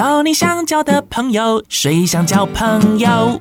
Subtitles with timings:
[0.00, 3.38] 交你想交的朋友，谁想交朋友？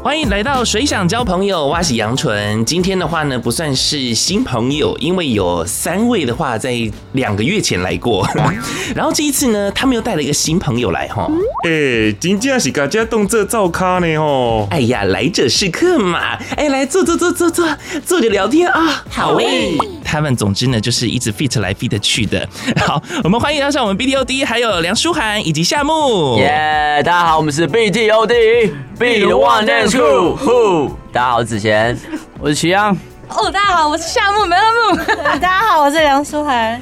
[0.00, 2.64] 欢迎来到水想交朋友，我是杨纯。
[2.64, 6.72] 今天的话呢，不算是新朋友，因为有三位的话在
[7.12, 8.26] 两个月前来过，
[8.94, 11.28] 然后这一次呢，他们又带了一个新朋友来哈。
[11.64, 14.66] 哎、欸，真正是大家动作照咖呢吼。
[14.70, 17.68] 哎呀，来者是客嘛，哎，来坐坐坐坐坐，
[18.06, 19.78] 坐着聊天啊，好诶、欸。
[20.04, 22.48] 他们总之呢，就是一直 fit 来 fit 去的。
[22.80, 26.38] 好，我们欢迎上我们 BTOD，还有梁舒涵以及夏木。
[26.38, 31.98] 耶，yeah, 大家好，我们是 BTOD，Be the one dance 呼，大家好，我是子贤，
[32.38, 32.96] 我是齐阳。
[33.30, 34.96] 哦，大家好，我是夏木，没了木。
[35.24, 36.80] 大家好，我是梁书涵。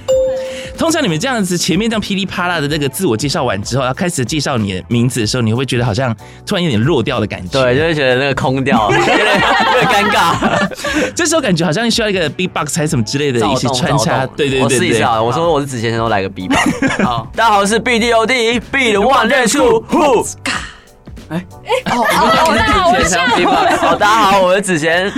[0.77, 7.59] 通常你们这样子，前面这样噼里啪啦的那个自我介绍完之后，要开始介绍你的名字的时候，你会不会觉得好像突然有点弱掉的感觉？
[7.63, 9.41] 对，就会觉得那个空掉，有 点有点
[9.89, 10.69] 尴尬。
[11.17, 14.27] 这时候感觉好像需要一个 B-box 还是什么之类的一些穿插。
[14.27, 17.03] 对对对，对，我试一下，我说我是子贤，先都来个 B-box。
[17.03, 20.27] 好，大家好，我是 BTOD，Be the one dance crew。
[21.29, 22.05] 哎哎，好，
[22.55, 23.49] 大家好，我是夏慕。
[23.49, 25.13] 好，大家好，我是子贤。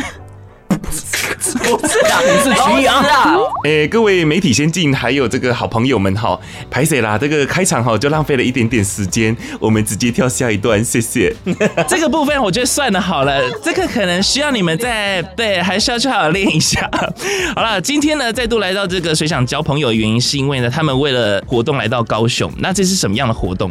[1.70, 3.36] 我是啊，你是徐阳啊！
[3.64, 6.38] 哎，各位媒体先进，还有这个好朋友们哈，
[6.70, 11.34] 拍谢啦，这个开场哈就浪费了一点点时间，我们直接跳下一段，谢谢。
[11.86, 16.90] 这个部分我觉得算了好了，这个可能需要你们再对，还是要去好好练一下。
[17.54, 23.70] 好了，今天呢再度来到这个水想交朋友的原因，是因为呢他们为了活动来到高雄，那这是什么样的活动？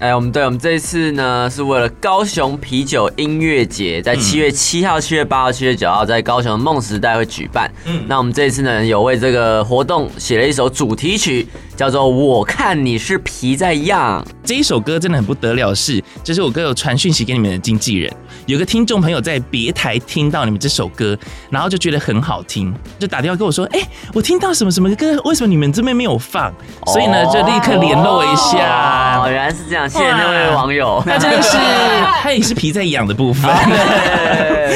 [0.00, 7.68] 哎，我们对，我们这一次呢是为了高雄啤酒音乐节，在七月七号、七月八号、七月九号在高雄的梦时代会举办。
[7.84, 14.24] 嗯，那我们这一次呢有为这个活动写了一首主题曲，叫做《我看你是皮在样》。
[14.44, 18.12] 这一首歌真的很不得了，是，这是我哥有传讯息给你们的经纪人，
[18.48, 21.14] 有个听众朋友在别台听到你们这首歌，
[21.50, 23.80] 然后就觉得很好听，就打电话跟我说：“哎，
[24.14, 26.50] 我听到什么什么歌，为什么你们这边没有放？”
[26.90, 29.20] 所以呢，就立刻联络一下。
[29.20, 29.86] 哦，原来是这样。
[29.86, 31.58] 谢谢那位网友，那真的是
[32.22, 33.50] 他也是皮在痒的部分。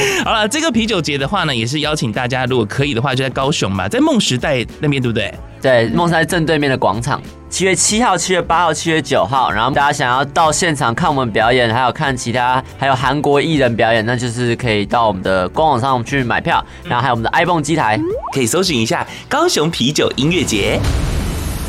[0.24, 5.32] 好了，这个啤酒节的话呢，也是邀请大家，如果可以的话，就在高雄嘛，在梦时代那边，对不对？
[5.60, 7.22] 对，梦时代正对面的广场。
[7.48, 18.00] 七月七号、七月八号、七月九号，然后大家想要到现场看我们表演，还有看其他，还有韩国艺人表演，那就是可以到我们的官网上去买票，然后还有我们的 iPhone 机台，
[18.32, 20.80] 可以搜寻一下高雄啤酒音乐节。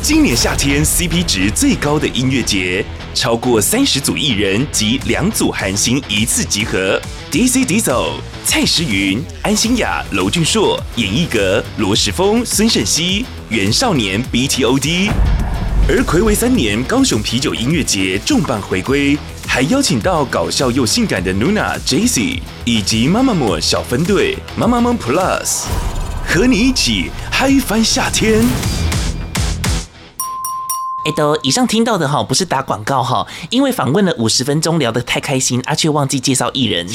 [0.04, 2.84] 今年夏天 CP 值最高的音乐节，
[3.14, 7.00] 超过三十组艺人及两组韩星一次集合。
[7.32, 15.10] DC Diesel、蔡诗芸、安心亚、娄俊硕、演艺格、罗时丰、孙盛希、原少年 BTOD。
[15.88, 19.16] 而暌违三年，高雄啤酒音乐节重磅回归，
[19.48, 25.62] 还邀请到搞笑又性感的 Nuna、Jessie 以及妈妈们小分队妈妈们 Plus，
[26.28, 28.44] 和你一起嗨翻夏天。
[31.04, 36.86] 哎，都以上听到的哈，不是打广告哈，因为访问了五十分钟，聊得太开心，而却忘记介绍艺人。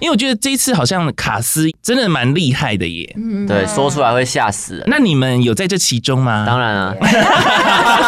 [0.00, 3.14] 因为我觉得这一次好像卡斯真的蛮厉害的耶。
[3.16, 4.82] 嗯，对，说出来会吓死。
[4.86, 6.44] 那你们有在这其中吗？
[6.46, 6.94] 当然啊。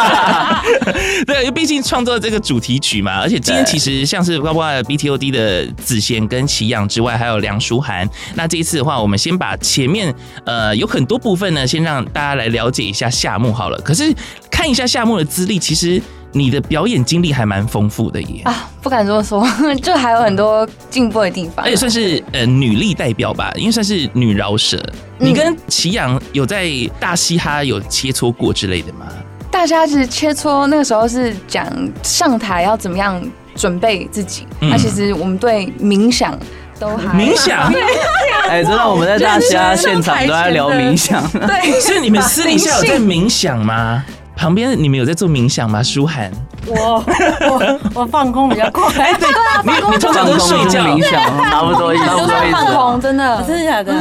[1.61, 8.09] 毕竟创作这个主题曲嘛，而且今天其实像是包括 BTOD 的子贤跟齐阳之外，还有梁书涵。
[8.33, 10.11] 那这一次的话，我们先把前面
[10.43, 13.77] 呃有很多部分呢，先让大家来了解一下夏目好了。
[13.81, 14.11] 可是
[14.49, 14.87] 看一下。
[14.87, 16.01] 夏慕的资历，其实
[16.31, 18.41] 你的表演经历还蛮丰富的耶！
[18.45, 19.47] 啊，不敢这么说，
[19.83, 21.63] 就还有很多进步的地方。
[21.63, 24.77] 而且算是呃女力代表吧，因为算是女饶舌。
[25.19, 26.67] 嗯、你跟齐阳有在
[26.99, 29.05] 大嘻哈有切磋过之类的吗？
[29.51, 31.67] 大家其实切磋那个时候是讲
[32.01, 33.21] 上台要怎么样
[33.53, 34.47] 准备自己。
[34.59, 36.35] 那、嗯啊、其实我们对冥想
[36.79, 37.71] 都还冥想。
[38.49, 41.21] 哎，真的我们在大家现场都在聊冥想。
[41.31, 44.03] 对，所以你们私底下有在冥想吗？
[44.35, 45.83] 旁边你们有在做冥想吗？
[45.83, 46.31] 舒涵，
[46.65, 47.03] 我
[47.41, 49.27] 我我放空比较快，对，
[49.63, 53.93] 你你通常都睡觉冥想，差不多意思，差不多意思，放空真的，真的假的？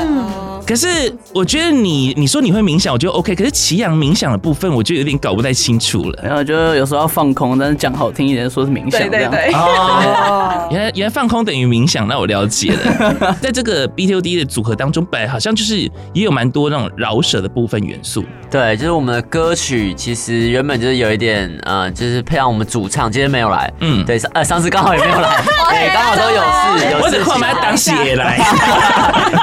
[0.71, 0.73] 嗯。
[0.73, 3.35] 可是我觉得你你说你会冥想，我觉得 OK。
[3.35, 6.23] 可是祁阳冥想的部分，我就有点搞不太清楚了。
[6.23, 9.01] 然后就有时候要放空，但是讲好听一点，说是冥想。
[9.01, 9.53] 对对对。
[9.53, 13.37] 哦， 原来原来放空等于冥想，那我了解了。
[13.43, 15.81] 在这个 BTOD 的组合当中，本来好像就是
[16.13, 18.25] 也有蛮多那种饶舌的部分元素。
[18.49, 23.73] 对，就是我们的歌曲其实原本就是有一点呃，就是配上我们主唱，今天没有来。
[23.81, 26.43] 嗯，对，呃，上次刚好也没有来， 对，刚好都有
[26.79, 27.05] 事，有事。
[27.05, 28.39] 我只看我们当时也来，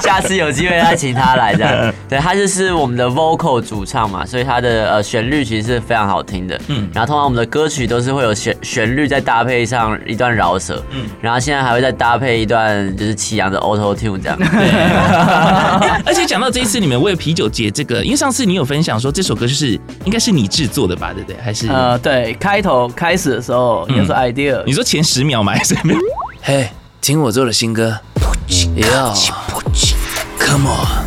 [0.01, 1.16] 下次有机会再请。
[1.17, 1.93] 他来这样。
[2.07, 6.59] 对，他就是我们的 vocal 主唱嘛，所以他的呃旋律其实是非常好听的。
[6.67, 10.81] 嗯，然后通常我们的歌曲都是会有旋旋律再搭配上一段饶舌。
[10.91, 14.37] 嗯，然后现在还会再搭配一段就是齐阳的 Auto Tune 这样。
[14.37, 14.47] 对。
[16.05, 19.71] 而且讲到这一次你们为啤酒节这个，因为上次你有分享说这首歌就是
[20.05, 21.41] 应该是你制作的吧，对不对？
[21.41, 25.53] 还是呃对，开头开始的时候有说 idea，你说前十秒嘛？
[25.53, 25.99] 还是没有？
[26.41, 26.69] 嘿，
[27.01, 27.97] 听我做的新歌。
[28.75, 29.13] 要
[30.39, 31.06] ，Come on，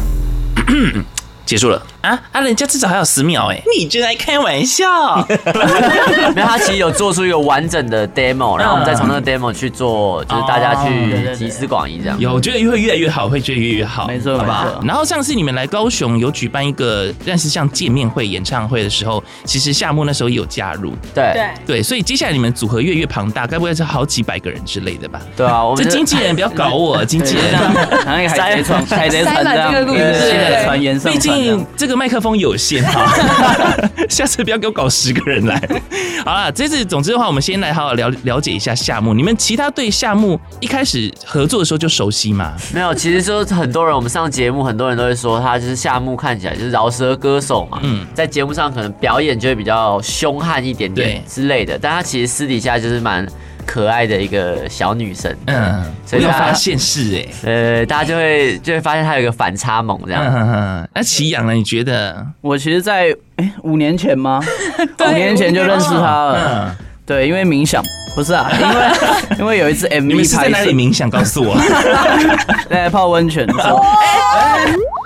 [1.46, 1.84] 结束了。
[2.02, 2.40] 啊啊！
[2.40, 4.86] 人家至少还有十秒哎，你真爱开玩笑。
[6.34, 12.18] 没有，他其实有做出一个完整的 demo，然后我们再从那个 demo 去做，就是大家去集思广益这样。
[12.18, 14.06] 有，我觉得会越来越好，会觉得越来越好。
[14.06, 14.80] 没错，好吧。
[14.84, 20.92] 然后上次你们来高雄有举办一个，但是像见面会、演唱会的时候，其实夏木那时候也有加入。
[21.14, 25.20] 对对对，所以接下来你们组合越来越庞大，该不会是好几百个人之类的吧？
[25.36, 27.72] 对啊，我们这经纪人不要搞我，经纪人像
[28.06, 29.72] 那个海贼船，海贼船这样，
[30.18, 33.12] 现在传言上，毕竟这个麦克风有限 哈。
[34.08, 35.60] 下次不要给我搞十个人来。
[36.24, 39.14] 好了，这次总之的话，我们先来好好了了解一下夏目。
[39.14, 42.54] 你们其他对夏目一开始合作的时候就熟悉吗？
[42.74, 47.78] 没有，其实说很多人我们上节目，很多人都会说他就是夏目看起来就是饶舌歌手嘛。
[47.82, 53.26] 嗯，在节目上可能表演就会比较凶悍一点点之类的，但他其实私底下就是蛮。
[53.66, 60.88] 可爱的一个小女生，嗯，所以发现是哎，呃，大家就会就会发现她有一个反差萌这样。
[60.94, 61.52] 那奇痒呢？
[61.52, 62.26] 你觉得？
[62.40, 64.40] 我其实，在哎五年前吗？
[65.08, 66.76] 五年前就认识她了。
[67.06, 67.82] 对，因为冥想
[68.14, 68.74] 不是啊， 因为
[69.40, 71.10] 因为有一次 MV 是在哪里冥想？
[71.10, 71.56] 告诉我。
[72.70, 73.46] 在泡温泉。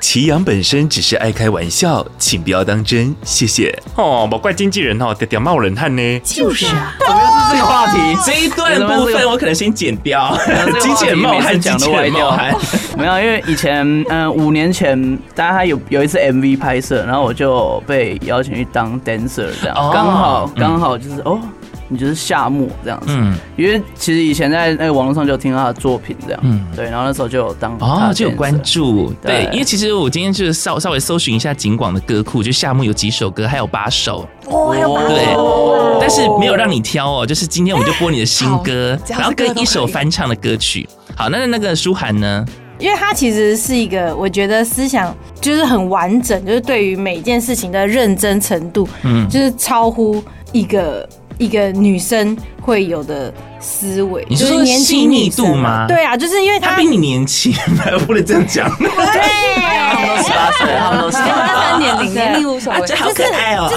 [0.07, 3.77] 齐阳本身只是爱开玩笑，请不要当真，谢谢。
[3.97, 6.21] 哦，莫怪经纪人哦，点点冒冷汗呢。
[6.23, 7.99] 就是啊，怎么又是这个话题？
[8.23, 10.39] 这一段部分我可能先剪掉。
[10.79, 12.55] 经纪人冒汗，经纪人冒汗。
[12.99, 21.41] 没有，因为以前嗯五年前，大家还有有一次 MV 拍摄，然后我就被邀请去当 dancer，这样刚好刚好就是哦。
[21.89, 42.45] 你就是夏末这样子，嗯，因为其实以前在那个网络上就有听到他的作品这样，嗯，对，然后那时候就有当哦就有关注，对，因为其实我今天就是稍稍微搜寻一下景广的歌库，就夏目有几首歌，还有八首，哦，还有八首，对，但是没有让你挑哦，就是今天我们就播你的新歌， 然后跟一首翻唱的歌曲，好，那那个舒涵呢？
[42.79, 51.07] 因为他其实是一个，我觉得思想就是很完整，就是对于每件事情的认真程度，嗯，就是超乎一个。
[51.39, 55.87] 一个女生会有的思维，你是说年轻密度吗？
[55.89, 57.53] 对啊，就是因为他比你年轻，
[58.07, 58.69] 不能这样讲。
[58.79, 63.69] 对，他们都十八岁，他们都十八岁，他年龄年龄无所谓，这好可爱哦。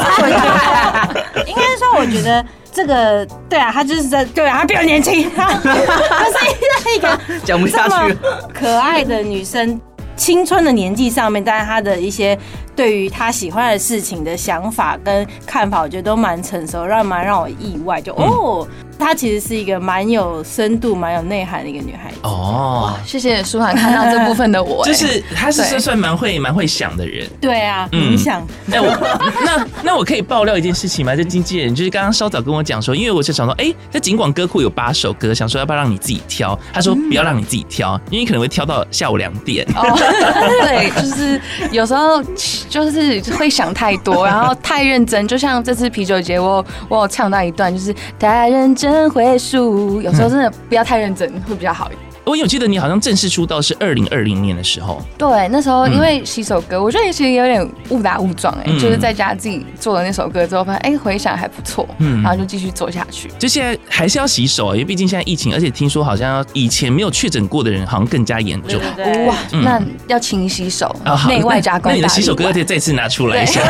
[1.45, 8.15] 应该说，我觉得这个对啊，他就是在对啊，他比较年轻， 他是一个讲不下去
[8.53, 9.79] 可爱的女生，
[10.17, 12.37] 青春的年纪上面，但是他的一些。
[12.75, 17.99] 对于他喜欢的事情的想法跟看法，我觉得都蛮成熟，让蛮让我意外。
[17.99, 18.67] 就哦，
[18.99, 22.17] 她其实是一个蛮有深度、蛮有内涵的一个女孩子。
[22.23, 27.27] 哦，谢谢舒涵看到这部分的我， 就是她是算算蛮会蛮会想的人。
[27.39, 28.45] 对啊，冥想。
[28.71, 28.87] 哎，我
[29.45, 31.15] 那那我可以爆料一件事情吗？
[31.15, 36.57] 这经纪人就是刚刚稍早跟我讲说，因为我就想说，哎，在警广歌库有八首歌，想说要不要让你自己挑？
[36.73, 39.65] 他说不要让你自己挑，因为可能会挑到下午两点。
[39.75, 39.83] 哦，
[40.63, 41.39] 对，就是
[41.71, 42.23] 有时候。
[42.69, 52.07] 就是会想太多，然后太认真，就像这次啤酒节，我我有唱到一段，就是太认真会输，有时候真的不要太认真，会比较好一点。
[52.25, 63.31] 我有记得你好像正式出道是二零二零年的时候，对，那时候因为洗手歌，我觉得其实有点误打误撞哎，就是在家自己做了那首歌之后，发现哎回想还不错，嗯，然后就继续做下去。
[63.39, 68.77] 就现在还是要洗手啊，因为毕竟现在疫情，而且听说好像以前没有确诊过的人好像更加严重。
[69.25, 70.93] 哇，那要勤洗手，
[71.29, 71.89] 内外加工。
[71.89, 73.61] 那你的洗手歌可以再次拿出来一下，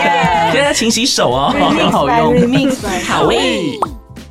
[0.54, 2.34] 现在勤洗手哦，很 好用，
[3.06, 3.78] 好诶。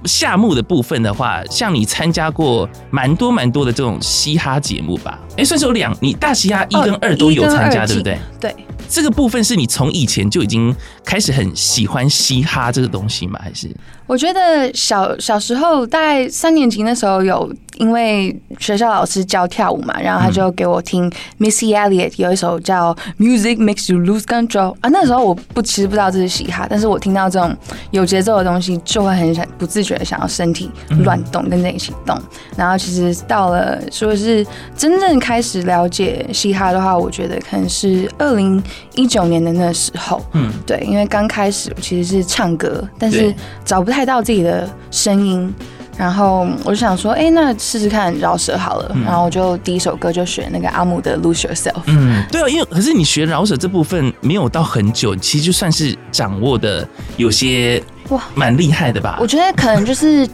[0.06, 5.20] 夏目的部分的话，像你参加过蛮多蛮多的这种嘻哈节目吧？
[5.38, 8.18] 哎，算是有两，你大嘻哈一跟二都有参加，对不对？
[8.40, 8.56] 对，
[8.88, 13.40] 这个部分是你从以前就已经开始很喜欢嘻哈这个东西吗？
[13.42, 13.70] 还是？
[14.08, 27.56] 我觉得小小时候大概三年级那时候有，因为学校老师教跳舞嘛，然后他就给我听 Missy Elliott 有一首叫 Music Makes You Lose Control 啊，那时候我不其实不知道这是嘻哈，但是我听到这种
[27.92, 30.70] 有节奏的东西，就会很想不自觉的想要身体
[31.04, 32.20] 乱动，跟着一起动。
[32.56, 38.62] 然后其实到了说是真正开始了解嘻哈的话，我觉得可能是二零
[38.96, 45.54] 一九年的那时候，嗯，对，因为刚开始我其实是唱歌，但是找不太到自己的声音，
[45.98, 48.92] 然后我就想说，哎、欸，那试试看饶舌好了。
[48.96, 51.74] 嗯、然后我就第一首歌就选那个阿姆的《Lose Yourself》。
[51.86, 56.88] 嗯，对啊，因为可是你学饶舌这部分没有到很久，其实就算是掌握的
[57.18, 59.18] 有些哇，蛮厉害的吧？
[59.20, 60.28] 我觉得可能就是。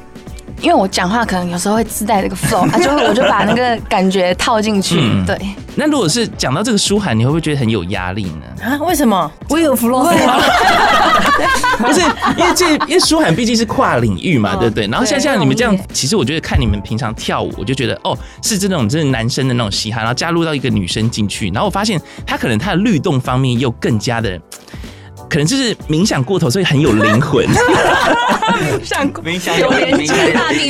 [0.59, 4.99] 因为我讲话可能有时候会自带这个 flow，啊，就我就把那个感觉套进去。
[4.99, 5.35] 嗯、对。
[5.73, 8.45] 那如果是讲到这个舒涵，你会不会觉得很有压力呢？
[8.63, 8.77] 啊？
[8.85, 9.31] 为什么？
[9.49, 10.13] 我有 flow 吗？
[11.79, 12.01] 不是，
[12.37, 14.87] 因为这因为舒涵毕竟是跨领域嘛，对不对？
[14.87, 24.39] 然后像像你们这样，其实我觉得看你们平常跳舞，我就觉得哦，是这种就是男生的那种嘻哈，然后加入到一个女生进去，然后我发现他可能他的律动方面又更加的。
[25.29, 27.47] 可能就是冥想过头，所以很有灵魂。
[27.47, 30.13] 冥想过，冥想有连接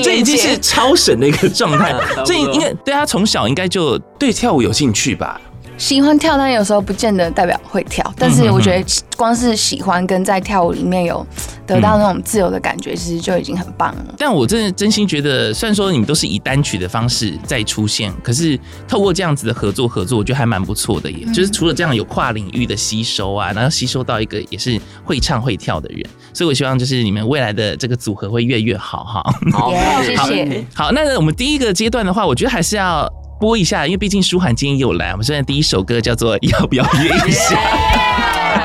[0.03, 1.95] 这已经是超神的一个状态。
[2.23, 5.41] 这应该对他从小应该就对跳舞有兴趣吧。
[5.81, 8.05] 喜欢跳，但有时候不见得代表会跳。
[8.15, 8.85] 但是我觉得，
[9.17, 11.25] 光是喜欢跟在跳舞里面有
[11.65, 14.13] 得到那种自由的感觉，其实就已经很棒了。
[14.15, 18.57] 但我真的真心觉得，虽然说你们都是以单曲的方式在出现，可是
[18.87, 21.09] 透过这样子的合作合作，我觉得还蛮不错的。
[21.09, 29.23] 耶，就是除了这样有跨领域的吸收啊，然后吸收到一个也是会唱会跳的人，所以我希望就是你们未来的这个组合会越来越好哈。
[29.51, 29.73] 好，
[30.03, 30.63] 谢谢。
[30.75, 33.11] 好，那我们第一个阶段的话，我觉得还是要。
[33.41, 37.55] 播一下，因为毕竟舒涵今天有来，我们现在第一首歌叫做《要不要约一下》，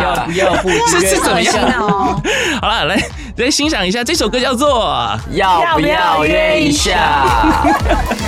[0.02, 0.78] 要不要不约？
[0.92, 1.54] 这是怎么样？
[2.60, 3.02] 好了，来
[3.36, 4.84] 来欣赏一下这首歌，叫做
[5.34, 7.24] 《要不要约一下》。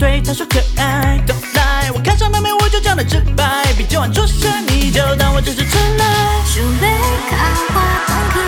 [0.00, 6.06] 对他说可爱，Don't lie，我看上妹妹我就讲得直白，别今晚出生，你就当我只是直男。
[6.46, 6.88] 秀美
[7.28, 7.36] 卡
[7.68, 8.40] 花坦克，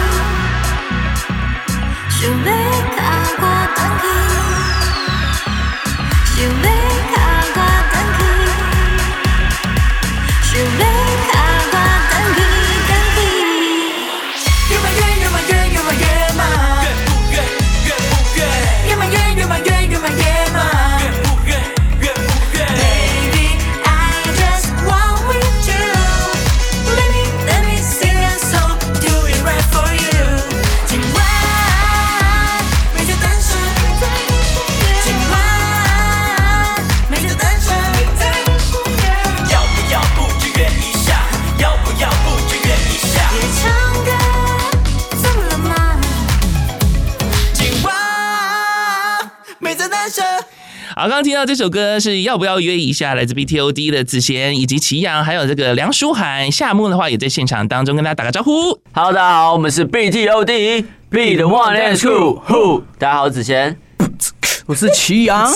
[2.08, 2.50] 秀美
[2.96, 3.02] 卡
[3.38, 4.06] 过坦克，
[6.24, 7.21] 秀美。
[51.02, 53.14] 好，刚刚听到这首歌是要不要约一下？
[53.14, 58.80] 来自 BTOD 的子贤以及祁阳，还有这个梁书涵，夏木的话也在现场当中跟大家打个招呼。
[58.92, 62.84] Hello，大家好，我们是 BTOD，Be the one and two，Who？
[63.00, 63.76] 大家好，子贤，
[64.66, 65.52] 我是齐阳。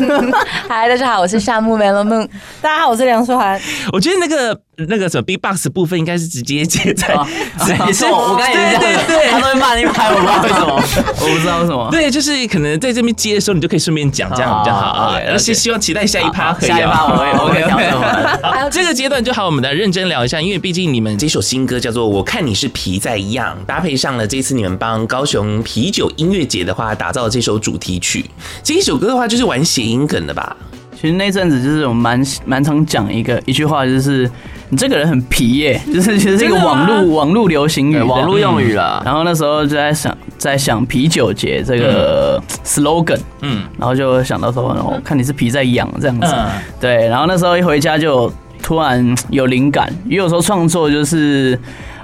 [0.66, 2.26] 嗨，大家好，我是夏木 Melon Moon。
[2.62, 3.60] 大家好，我是梁书涵。
[3.92, 4.58] 我觉得那个
[4.88, 7.08] 那个什么 B-box 部分应该是直接接在，
[7.86, 11.88] 没错，我刚才也是这样，对对对，他都会骂你拍，我不知道为什么， 我不知道为什么。
[11.90, 15.18] 对，就是可能在这边接的时候，你就可以顺便讲，这样比较好。
[15.18, 18.40] 然后希希望期待下一趴，下一趴我会我会 调整完。
[18.52, 28.24] 还有这个阶段就好，我们来认真聊一下，因为毕竟你们这首新歌叫做《我看你是皮在一样》，搭配上了这次你们帮高雄啤酒音乐节的话打造的这首主题曲。
[28.62, 30.56] 这一首歌的话，就是玩谐音梗的吧？
[31.00, 34.30] 其实那阵子就是我蛮蛮常讲一个一句话，就是
[34.70, 39.02] 你这个人很皮耶， 就是其实是一个网络网络流行语、网络用语啦。
[39.04, 46.34] 然后那时候就在想，在想啤酒节这个 slogan，嗯，然后就想到说，我看你是皮在痒这样子，
[46.80, 47.08] 对。
[47.08, 51.58] 然后那时候一回家就突然有灵感，因为有时候创作就是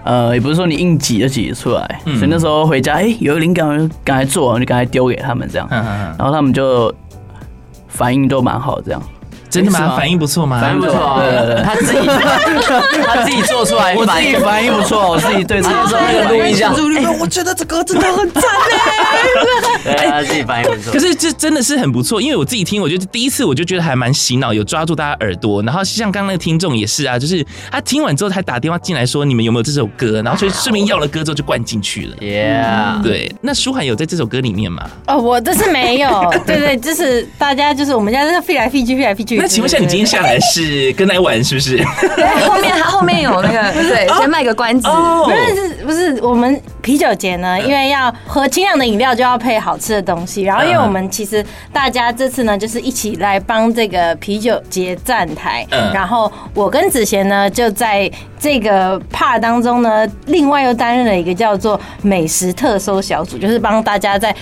[0.05, 6.95] 呃，也不是说你硬挤就挤得出来，所以那时候回家哎有灵感，我就赶快做，我就赶快丢给他们这样，然后他们就。
[7.89, 9.03] 反应都蛮好，这样
[9.49, 9.97] 真的吗？
[9.97, 10.61] 反应不错吗？
[10.61, 12.07] 反应不错，对对对，他自己
[13.07, 16.75] 他自己做出来，我自己反应不错，我自己对自己做那个录音这样，
[17.19, 18.77] 我觉得这歌真的很赞嘞。
[19.85, 20.93] 对，他自己反应不错。
[20.93, 25.63] 可是这真的是很不错，因为我自己听，我觉得第一次我就觉得还蛮洗脑，有抓住大家耳朵。
[25.63, 32.17] 然后像刚刚那个听众也是啊，就是他听完之后，他打电话进来说你们有没有这首歌，然后就顺便要了歌之后就灌进去了。
[32.17, 33.33] Yeah，对。
[33.41, 34.89] 那舒涵有在这首歌里面吗？
[35.07, 36.33] 哦，我这是没有。
[36.47, 39.36] 对对，就是大家就是我们家是飞来飞去，飞来飞去。
[39.37, 41.77] 那请问一下，你今天下来是跟来玩是不是？
[41.77, 44.89] 对，后面他后面有那个， 对，先卖个关子。
[44.89, 50.43] 不是不是，我们啤酒节呢，因为要喝清凉的饮料，就要配好吃的东西。
[50.43, 55.67] 然后，因为我们其实大家这次呢，就是一起来帮这个啤酒节站台。
[55.93, 64.35] 然后我跟子贤呢，就在这个 part 当中呢，另外又担任了一个叫做美食特搜小组，就是帮大家在。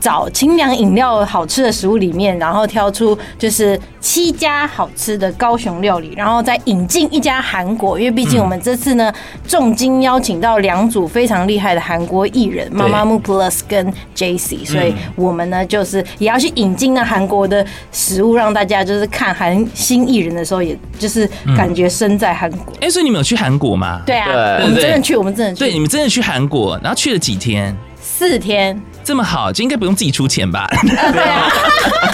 [0.00, 9.12] 找清凉饮料好吃的食物里面，然后挑出就是七家好吃的高雄料理，然后再引进一家韩国，因为毕竟我们这次呢
[9.46, 22.72] 重金邀请到两组非常厉害的韩国艺人，Mamamoo Plus 跟 JC，所以我们呢就是也要去引进那韩国的食物，让大家就是看韩新艺人的时候，也就是感觉身在韩国。
[22.80, 24.02] 哎，所以你们有去韩国吗？
[24.06, 25.58] 对啊，我们真的去，我们真的去。
[25.58, 27.74] 对，你们真的去韩国，然后去了几天？
[28.00, 28.80] 四天。
[29.08, 30.68] 这么好，就应该不用自己出钱吧？
[30.82, 31.48] 对啊，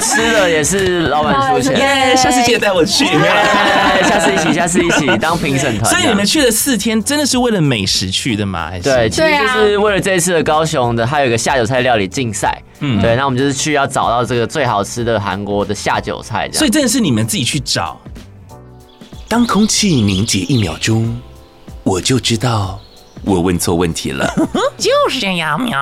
[0.01, 1.77] 吃的也是老板出钱。
[1.77, 3.05] 耶，下次记得带我去。
[3.05, 5.91] 下次一起，下次一起当评审团。
[5.93, 8.69] 所以你们去了四天，真的是为了美食去的吗？
[8.71, 8.85] 还是？
[8.85, 12.63] 对，其实就是为了这一次的高雄的，它有一个下酒菜料理竞赛。
[12.79, 16.49] 嗯，对，那我们就是去要找到这个最好吃的韩国的下酒菜。
[16.53, 18.01] 所以真的是你们自己去找。
[19.27, 21.21] 当空气凝结一秒钟，
[21.83, 22.79] 我就知道。
[23.27, 24.27] 我问错问题了，
[24.77, 25.79] 就是这样秒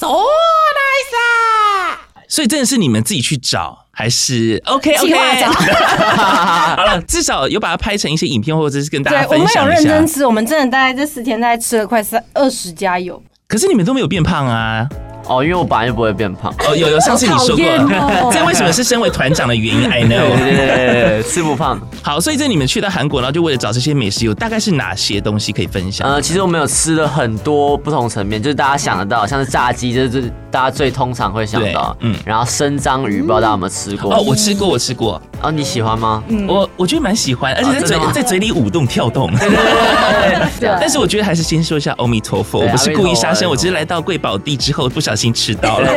[0.00, 1.96] ，so nice。
[2.28, 5.12] 所以真的是你们自己去找，还是 OK OK？
[5.44, 9.60] 好了，至少有把它拍成一些影片，或者是跟大家分享一下。
[9.60, 13.22] 我们有认真吃，我们真的大概这四天大概吃了快三二十家有。
[13.46, 14.88] 可是你们都没有变胖啊。
[15.36, 16.52] 哦，因为我本来就不会变胖。
[16.68, 17.64] 哦，有有，上次你说过，
[18.32, 21.80] 这为什么是身为团长的原因？I know，对对对，吃不胖。
[22.02, 26.08] 好，所以这你们去到韩国，然后就为了找这些美食，有大概是哪些东西可以分享？
[26.08, 34.14] 呃，其实我们有吃了很多不同层面，就是大家想得到，像是炸鸡，就是大家最通常会想到，嗯，然后生章鱼，不知道大家有没有吃过？
[34.14, 35.20] 哦，我吃过，我吃过。
[35.42, 36.22] 哦，你喜欢吗？
[36.48, 39.30] 我我觉得蛮喜欢，而且在嘴在嘴里舞动跳动。
[39.36, 40.70] 对对对。
[40.80, 45.92] 但是我觉得还是先说一下阿弥陀佛，我不是故意杀生，我只是来到贵宝地之后不小心吃到了。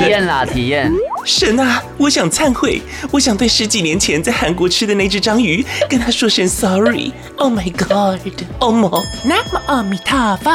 [0.00, 0.92] 体验啦， 体验。
[1.24, 2.82] 神啊，我想忏悔，
[3.12, 7.12] 我想对十几年前在韩国吃的那只章鱼跟他说声 sorry。
[7.36, 8.20] Oh my god！
[8.58, 10.50] 哦莫，那么阿弥陀佛。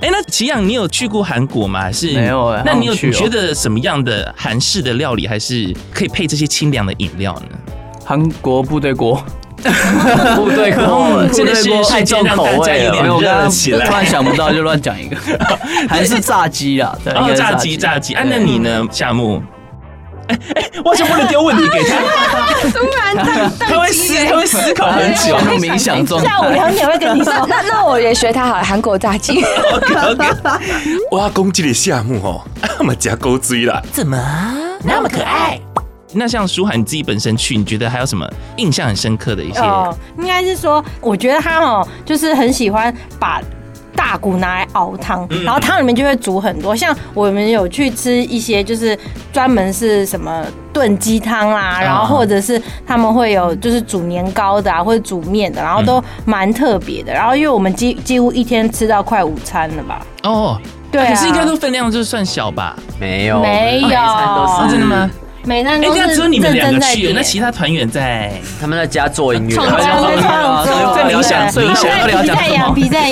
[0.00, 1.82] 哎，那奇阳，你有去过韩国吗？
[1.82, 2.62] 还是没有哎。
[2.66, 7.58] 那你有觉得什么样的韩式的料理还是可以配这些清凉的饮料呢？
[8.04, 9.24] 韩国部队锅。
[10.36, 13.50] 部队锅真的是太重口味了，我刚刚
[13.86, 15.16] 突然想不到，就乱讲一个，
[15.88, 16.96] 还是炸鸡啊？
[17.04, 18.14] 对，炸鸡，炸鸡。
[18.14, 19.42] 啊，那你呢，夏木？
[20.28, 21.96] 哎哎，我就不能丢问题给他。
[22.70, 23.16] 突然，
[23.58, 26.20] 他会思，他会思考很久，冥想中。
[26.20, 27.32] 下午两点会跟你说。
[27.48, 29.44] 那那我也学他好了，韩国炸鸡。
[31.10, 32.40] 哇，攻击的夏木哦，
[32.78, 34.16] 那么加钩追了，怎么
[34.84, 35.60] 那么可爱？
[36.14, 39.60] 那像舒涵你自己本身去，你觉得还有什么印象很深刻的一些？
[39.60, 43.40] 哦，应该是说，我觉得他哦，就是很喜欢把
[43.94, 46.74] 大骨拿来熬汤，然后汤里面就会煮很多。
[46.74, 48.98] 像我们有去吃一些，就是
[49.32, 57.12] 专门是什么炖鸡汤啦，然后或者是他们会有就是煮年糕的啊，或者煮面的，然后都蛮特别的。
[57.12, 60.04] 然后因为我们几几乎一天吃到快午餐了吧？
[60.24, 62.76] 哦，对，可是应该都分量就算小吧？
[62.98, 65.10] 没有，没有，都是真的吗？
[65.44, 69.62] 每单哎，都是那只有你们两个去，那其他团员在他们在家做音乐，在
[70.20, 71.66] 创作，在冥想对。
[71.66, 72.74] 理想在痒，讲什么？
[72.74, 73.04] 皮在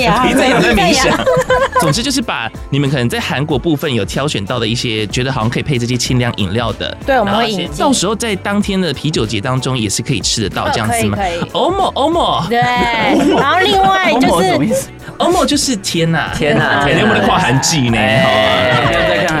[0.73, 1.17] 冥想。
[1.81, 7.69] 总之就是把你们可能在韩国部分有挑选到的一些，觉得好像可以配这些清凉饮料的，对我们会引进。
[7.77, 11.17] 到时候在当天的啤酒节当中也是可以吃得到这样子吗？
[11.53, 12.59] 欧莫欧莫对，
[13.35, 14.89] 然后另外就是思？
[15.17, 17.97] 欧莫就是天呐天哪天哪，我们的跨韩季呢，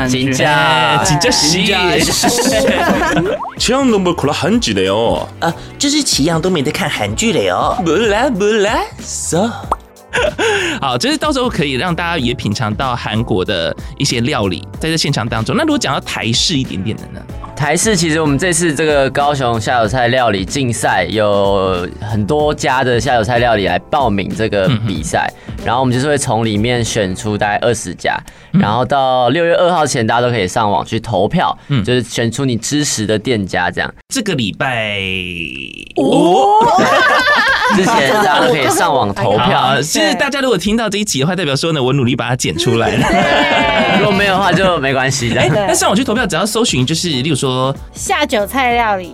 [0.00, 1.72] 韩剧金家紧张喜。
[3.58, 5.26] 취향 너무 콜라 한지네요。
[5.40, 7.76] 啊，就是奇阳都没在看韩剧了哟。
[7.84, 9.50] 不啦不啦，so。
[10.80, 15.54] 好，就是到时候可以让大家也品尝到韩国的一些料理，在这现场当中。
[15.56, 17.20] 那如果讲到台式一点点的呢？
[17.54, 25.30] 台式其实我们这次这个高雄下酒菜料理竞赛，有很多家的下酒菜料理来报名这个比赛，
[25.65, 28.17] 然后我们就是会从里面选出大概二十家，
[28.51, 33.93] 然后到六月二号前，大家都可以上网去投票，就是选出你支持的店家这样。
[34.09, 34.97] 这个礼拜
[35.97, 36.45] 五。
[37.73, 39.61] 之前大家都可以上网投票。
[39.61, 42.89] 好，，其实大家如果听到这一集的话，代表说呢，我努力把它剪出来。
[42.97, 43.97] 了。
[43.97, 45.67] 如果没有的话就没关系哎，的。
[45.67, 49.13] 那上网去投票，只要搜寻就是，例如说下酒菜料理，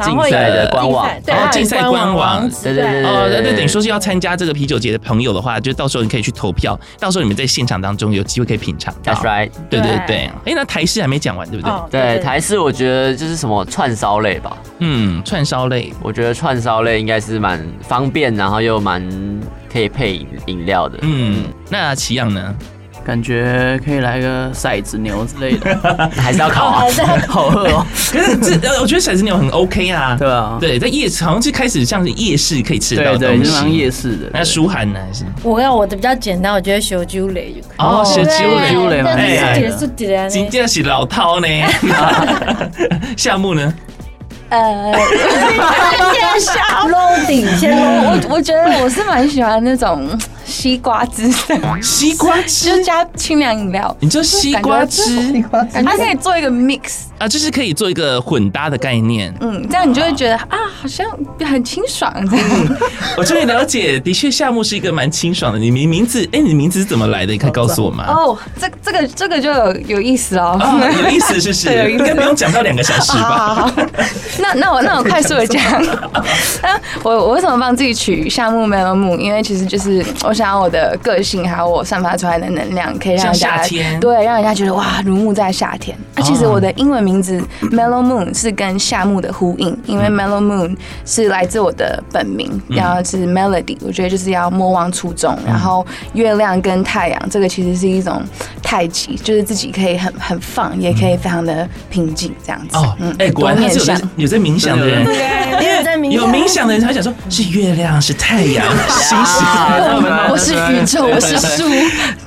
[0.00, 9.12] 竞赛的官网竞赛对，哦竞赛官网对对对哦，那那等于说是要参加这个啤酒节的朋友的话，就到时候你可以去投票，到时候你们在现场当中有机会可以品尝到。
[9.12, 9.50] That's right。
[9.68, 11.70] 对对对，哎，那台式还没讲完，对不对？
[11.70, 19.06] 哦对，台式我觉得就是什么串烧类吧，嗯，串烧类，我觉得串烧类应该是蛮方便，然后又蛮
[19.72, 20.98] 可以配饮饮料的。
[21.02, 22.54] 嗯，那奇样呢？
[23.04, 25.76] 感觉可以来个骰子牛之类的，
[26.16, 26.84] 还是要考啊。
[27.28, 27.86] 好饿哦。
[28.12, 30.16] 可是这，呃我觉得骰子牛很 OK 啊。
[30.18, 33.50] 对啊，对，在夜市好像是开始像是夜市可以吃到对对，的东西。
[33.50, 34.30] 像夜市的。
[34.32, 35.00] 那舒涵呢？
[35.06, 37.78] 还是我要我的比较简单，我觉得小酒类就可以。
[37.78, 38.96] 哦，小酒对类。
[38.96, 40.28] 嘞蛮厉害的。
[40.28, 41.48] 今天是老饕呢。
[43.16, 43.72] 夏目呢？
[44.50, 44.92] 呃，
[46.12, 50.08] 先下 loading，先我我我觉得我是蛮喜欢那种
[50.50, 55.32] 西瓜汁的，西瓜汁就加清凉饮料，你就西瓜汁
[55.72, 59.32] 感觉可以做一个 mix，啊，就是可以做一个混搭的概念。
[59.40, 61.06] 嗯，这样你就会觉得啊，好像
[61.46, 62.46] 很清爽这样。
[63.16, 65.58] 我终于了解，的确夏目是一个蛮清爽的。
[65.58, 67.32] 你名名字，哎，你名字是怎么来的？
[67.32, 68.04] 你可以告诉我吗？
[68.08, 71.70] 哦，这这个这个就有有意思哦，哦，有意思，是不是？
[71.92, 73.72] 应该不用讲到两个小时好好吧？
[73.76, 73.82] 好，
[74.38, 75.62] 那那我那我快速的讲，
[76.62, 79.18] 那 我我为什么帮自己取夏目 Mellow Moon？
[79.18, 85.94] 因为其实就是我想要我的个性还有我散发出来的能量，可以让人像家夏天对让人家觉得哇如沐在夏天。
[86.14, 90.74] 那其实我的英文名字 Mellow Moon 是跟夏目的呼应，因为 Mellow Moon
[91.04, 95.36] 是来自我的本名，然后是 Melody，我觉得就是要莫忘初衷。
[95.46, 98.22] 然后月亮跟太阳，这个其实是一种
[98.62, 102.78] 太极，就是自己可以很很放，也可以非常的平静这样子。
[102.78, 105.00] 哦，哎，果然他是有在有在冥想的人，
[105.62, 109.46] 因为在冥有冥想的人他想说，是月亮，是太阳，星星。
[110.30, 111.68] 我是宇宙，我是树。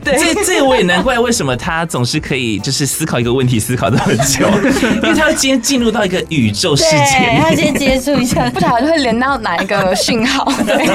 [0.03, 4.47] 对，这这我也难怪为什么他总是可以就是思考一个问题思考这么久，
[5.01, 10.51] 因为他会今天进入到一个宇宙世界对，他先接触一下，不晓得会连到哪一个讯号。
[10.65, 10.89] 对，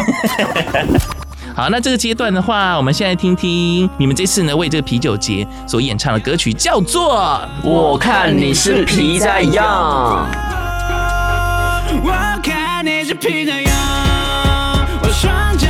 [1.55, 9.65] 好，那这个阶段的话，我们现在听听你们这次呢为这个啤酒节所演唱的歌曲，叫做《我看你是皮在痒》。
[12.05, 13.73] 我看你是皮在痒，
[15.03, 15.67] 我双脚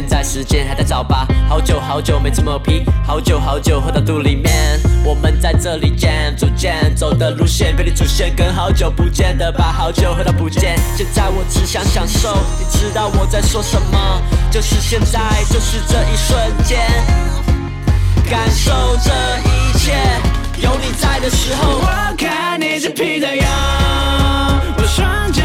[0.00, 1.28] 现在时间还在早吧？
[1.46, 4.80] 好久好久没这么皮，好久好久喝到肚里面。
[5.04, 10.78] 我们在这里见逐渐走的路线被你出现，跟好久不见的吧好久喝到不见。
[10.96, 14.22] 现在我只想享受，你知道我在说什么？
[14.50, 16.80] 就是现在，就是这一瞬间，
[18.24, 18.72] 感受
[19.04, 19.10] 这
[19.50, 19.92] 一切。
[20.62, 23.46] 有你在的时候，我看你是皮在痒，
[24.78, 25.42] 我双脚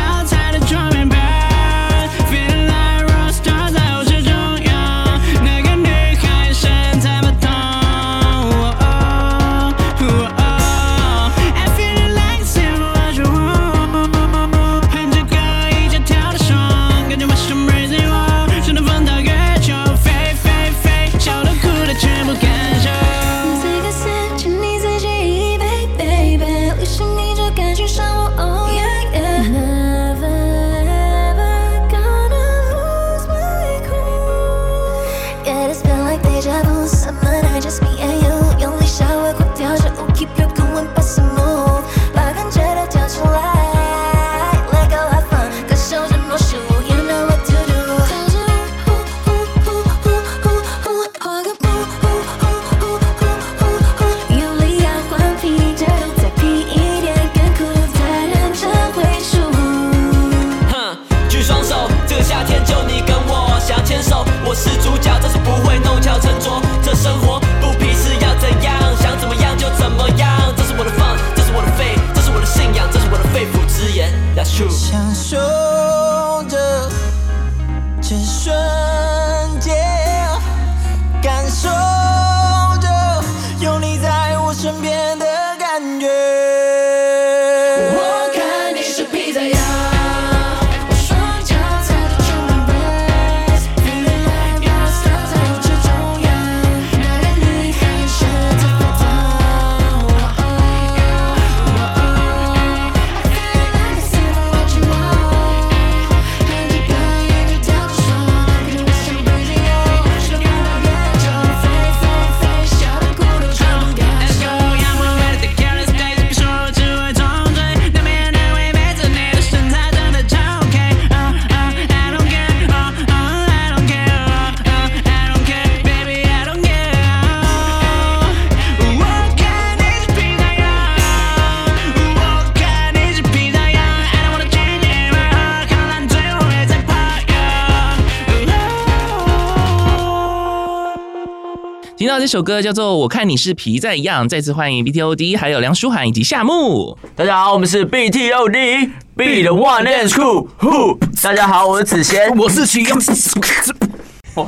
[142.06, 146.96] 听到这首歌叫做《我看你是皮在痒》，再次欢迎 BTOD，还有梁书涵以及夏木。
[147.16, 151.00] 大家好，我们是 BTOD B 的 One and Two Who。
[151.24, 152.96] 大家好，我是子贤，我是齐阳，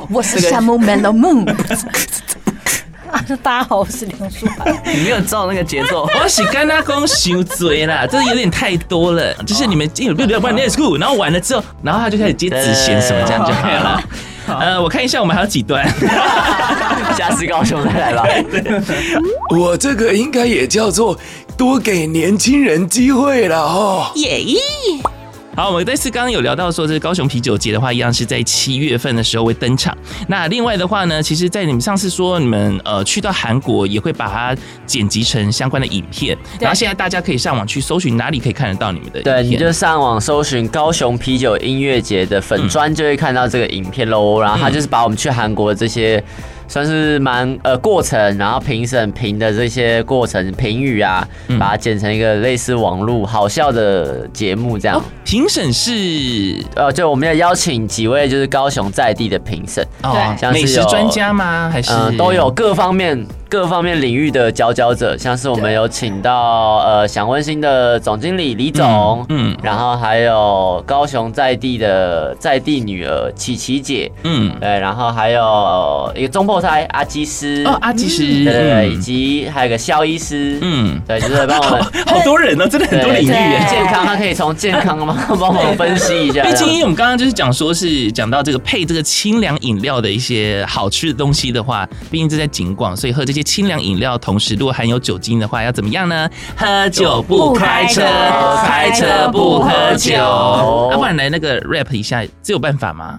[0.08, 1.50] 我是夏木 Moon。
[3.10, 4.80] 啊，大家好，我是梁舒涵。
[4.94, 6.08] 你没有照那个节奏。
[6.22, 9.34] 我是跟他讲伤嘴啦，这有点太多了。
[9.44, 14.00] 就是你们进入六万 Let's Go，然后完了之后，然后他就开始接子贤什么这样就好了。
[14.60, 15.86] 呃，我看一下我们还有几段，
[17.16, 18.26] 下次高雄再来吧。
[19.56, 21.18] 我这个应该也叫做
[21.56, 24.10] 多给年轻人机会了哦。
[24.16, 24.40] 耶！
[25.58, 29.92] 好，我们这次刚刚有聊到说，这个高雄啤酒节的话，一样是在七月份的时候会登场。
[30.28, 36.38] 那另外的话呢，其实，在你们上次说你们呃去到韩国，也会把它剪辑成相关的影片。
[36.60, 39.34] 然后现在大家可以上网去搜寻，哪里可以看得到你们的影片？
[39.34, 44.40] 对，你就上网搜寻高雄啤酒音乐节的粉专，就会看到这个影片喽。
[44.40, 46.22] 然后它就是把我们去韩国的这些。
[46.70, 51.26] 算是蛮呃过程，然后评审评的这些过程评语啊，
[51.58, 55.02] 把它剪成一个类似网络好笑的节目这样。
[55.28, 56.64] 评审是？
[56.74, 61.68] 呃，就我们要邀请几位就是高雄在地的评审，哦，像是美食专家吗？
[61.70, 61.92] 还是？
[61.92, 83.26] 呃都有各方面各方面领域的佼佼者，像是我们有请到呃想温馨的总经理李总，嗯，然后还有高雄在地的在地女儿琪琪姐，嗯，对，然后还有一个中破胎阿基师，哦，阿基师，对对对，以及还有个肖医师，嗯，对，就是帮我们 好多人呢，真的很多领域，
[83.68, 86.42] 健康他可以从健康吗 帮我们分析一下。
[86.42, 96.28] 毕竟因为我们刚刚就是讲说是讲到这个配这个清凉饮料的一些好吃的东西的话，毕竟这在景广，所以喝这些清凉饮料同时如果含有酒精的话，要怎么样呢？
[96.56, 98.02] 喝酒不开车，
[98.64, 100.12] 开车不喝酒。
[100.12, 103.18] 要不然来那个 rap 一下，这有办法吗？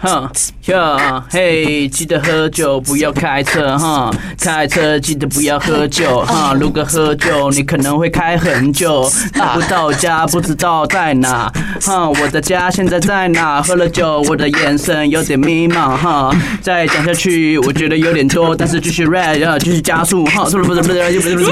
[0.00, 0.30] 哼
[0.66, 6.54] 哟嘿，记得喝酒不要开车哈，开车记得不要喝酒哈。
[6.54, 11.52] 如果喝酒，你可能会开很久，找不到家不知道在哪。
[11.84, 13.60] 哈，我的家现在在哪？
[13.60, 16.30] 喝了酒，我的眼神有点迷茫哈。
[16.62, 20.44] 再讲下去，我觉得有点多，但是继续 rap 要继续加速哈。
[20.44, 21.50] 不是不是不是不是不是不是。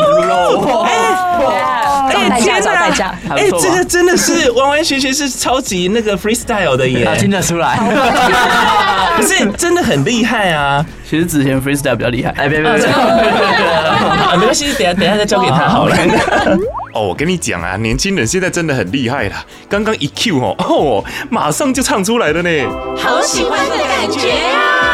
[2.09, 3.15] 找代驾，找代驾。
[3.31, 7.77] 哎，这个真的是完完全全是超级那个 freestyle 的耶，听得出来。
[9.16, 10.85] 可是真的很厉害啊！
[11.09, 12.31] 其实之前 freestyle 比较厉害。
[12.37, 12.87] 哎，别别别，
[14.37, 15.96] 没关系，等下等下再交给他好了。
[16.92, 19.44] 哦，我跟你讲啊，年轻人现在真的很厉害啦！
[19.68, 22.51] 刚刚一 Q 哦哦，马上就唱出来了呢。
[22.96, 24.86] 好喜欢的感觉啊！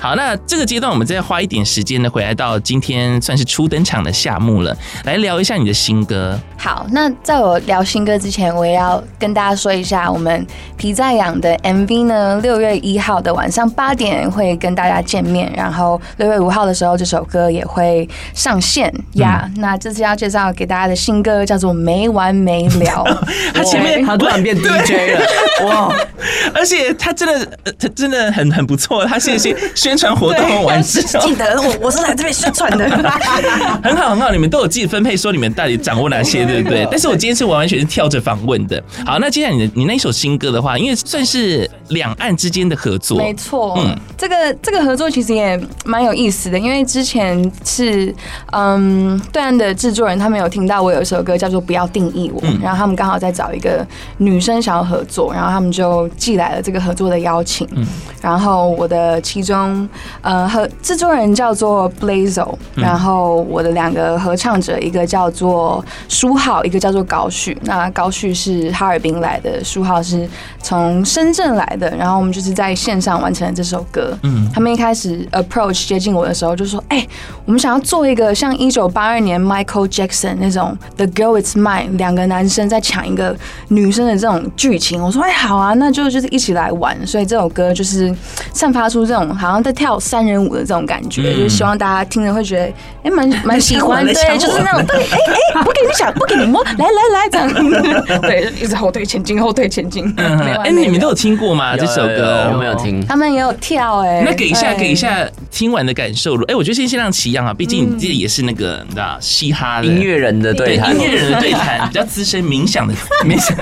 [0.00, 6.38] 好，那这个阶段我们再花一点时间呢，回来到今天算是初登场的夏目了，来聊一下你的新歌。
[6.56, 10.46] 好，那在我聊新歌之前，我也要跟大家说一下，我们
[10.78, 19.50] 皮在养的 MV 呢，六月一号的晚上八点会跟大家见面，然后六月五号的时候，这首歌也会上线呀。
[19.54, 23.04] Yeah, 那这次要介绍给大家的新歌叫做《没完没了》，
[23.52, 25.94] 他前面他突然变 DJ 了，哇！
[26.54, 32.88] 而且他真的，他真的很很不错，他现在宣传活动完之后，记得我我是来这边宣传的，
[33.82, 36.86] 很好很好，你们都有自己分配，说你们到底掌握哪些，对不对？
[36.88, 38.80] 但是我今天是完完全是跳着访问的。
[39.04, 48.14] 好，那接下来你的你那一首新歌的话，因为算是两岸之间的合作，没错，嗯，这个这个合作其实也蛮有意思的，因为之前是
[48.52, 53.84] 嗯对岸的制作人他们有听到我有一首歌叫做《不要定义我》，然后他们刚好在找一个
[54.18, 57.84] 女生想要合作，然后他们就寄来了这个合作的邀请，嗯。
[58.22, 59.79] 然后我的其中
[60.22, 67.56] 呃和制作人叫做 Blazo，然后我的两个合唱者一个叫做书浩，一个叫做高旭。
[67.62, 70.28] 那高旭是哈尔滨来的，书浩是
[70.62, 71.90] 从深圳来的。
[71.96, 74.16] 然后我们就是在线上完成了这首歌。
[74.22, 77.08] 嗯，他们一开始 approach 接近我的时候就说：“哎、欸，
[77.44, 83.36] 我们想要做一个像一九八二年 Michael Jackson 那种 The Girl Is Mine，两个男生在抢一个
[83.68, 88.14] 女生的这种剧情。”我说：“哎、欸，好啊，那就就是一起来玩。”所以这首歌就是
[88.52, 92.64] 散发出这种好像在跳三人舞的这种感觉，嗯、就是希望大家听着会觉得
[93.02, 94.04] 哎，蛮、欸、 蛮喜欢。
[94.04, 97.52] 对，就是那种对，哎、欸、哎、欸，不给你想， 不给你摸，来来来，这样。
[98.22, 100.06] 对，一直后退前进，后退前进。
[100.16, 101.76] 哎、嗯欸，你们都有听过吗？
[101.76, 103.04] 这首歌有没有听？
[103.06, 104.22] 他们也有跳哎、欸。
[104.24, 106.36] 那给一下，给一下听完的感受。
[106.42, 113.56] 哎、欸，我觉得先先让齐阳啊，毕竟你自己也是那个你知道嘻哈音乐人的对谈，音乐人的对谈比较资深，冥想的冥想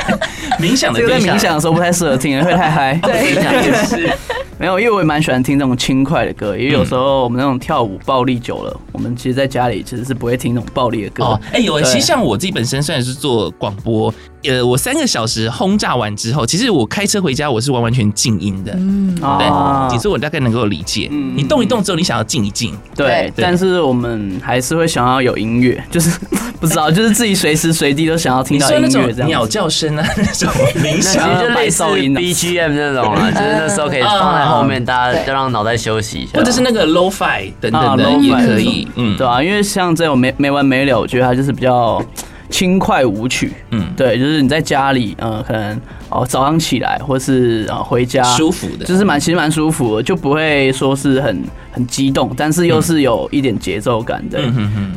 [0.58, 1.00] 冥想的。
[1.00, 2.98] 这个在冥想的时候不太适合听，会太嗨。
[3.02, 4.10] 对，也是。
[4.58, 11.24] 没有，因为我也蛮喜欢听这种轻快的歌，因为有时候我们那种跳舞暴力久了，我们其实在家里其实是不会听那种暴力的歌。
[11.24, 14.12] 哦，哎，有，其实像我自己本身虽然是做广播，
[14.44, 18.72] 呃，我三个小时轰炸完之后，其实我开车回家我是完完全静音的。
[18.76, 21.08] 嗯，对，其实我大概能够理解。
[21.10, 22.76] 嗯，你动一动之后，你想要静一静。
[22.94, 26.10] 对，但是我们还是会想要有音乐，就是
[26.60, 30.50] 不知道，就是自己随时随地都想要听到音乐，这样鸟叫声啊，那种
[30.82, 34.44] 冥想，就 类似 BGM 那种啊， 就是那时候可以放在。
[34.48, 42.02] 后面大家就让脑袋休息一下，或者是那个 Lo-Fi 等等的也可以，嗯，对啊，因为像这种没没完没了，我觉得它就是比较
[42.50, 54.40] 轻快舞曲，嗯，对，就是你在家里，呃，可能哦早上起来，或是啊回家，舒服的，就是蛮其实蛮舒服的，就不会说是很很激动，但是又是有一点节奏感的，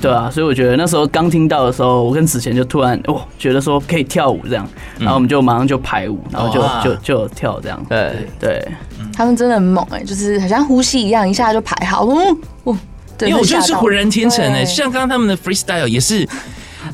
[0.01, 8.27] 对啊，所以我觉得那时候刚听到的时候，我跟子贤就突然哦觉得说可以跳舞这样，然后我们就马上就排舞，然后就就就跳这样，对。
[8.39, 8.67] 对。
[9.13, 12.05] 他们真的很猛哎、欸，就是好像呼吸一样，一下就排好。
[12.05, 12.77] 嗯，哦，
[13.17, 16.27] 对，因为我觉得是浑然天成哎、欸，像刚刚他们的 freestyle 也是，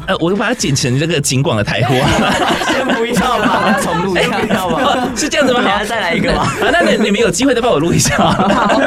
[0.07, 1.95] 呃，我就把它剪成这个景广的台货。
[2.71, 5.09] 先不要吧， 重录一下，要吗？
[5.15, 5.61] 是这样子吗？
[5.65, 6.43] 还要再来一个吧。
[6.61, 8.15] 啊，那你你们有机会再帮我录一下。
[8.17, 8.81] 好，好，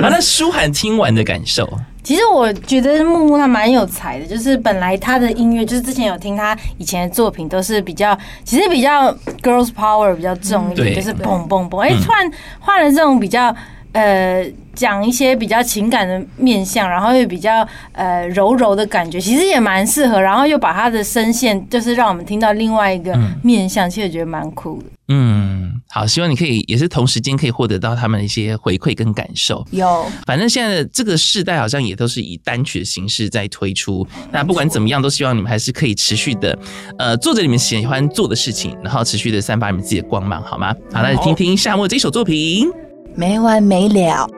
[0.00, 1.68] 那舒涵听完的感受。
[2.02, 11.80] 其实我觉得木木他蛮有才的，就是本来他的音乐，就是之前有听他以前的作品，都是比较，其实比较 girls power 比较重一点，就是蹦蹦蹦。
[11.82, 13.54] 哎，突然换了这种比较
[13.92, 20.20] 呃讲一些比较情感的面相，然后又比较呃柔柔的感觉，其实也蛮适合。
[20.20, 24.88] 然后又把他的声线，就是让我们听到另外一个面相，其实我觉得蛮酷的。
[25.12, 29.66] 嗯，好，希望你可以也是同时间可以获得到他们的一些回馈跟感受。
[29.72, 34.06] 有，反正现在的这个世代好像也都是以单曲的形式在推出。
[34.30, 36.56] 那不管怎么样，都希望你们还是可以持续的，
[36.96, 40.72] 呃，做着你们喜欢做的事情，然后持续的散发你们自己的光芒，好吗？
[40.92, 42.70] 好，来听听夏末这首作品，
[43.14, 44.28] 没完没了。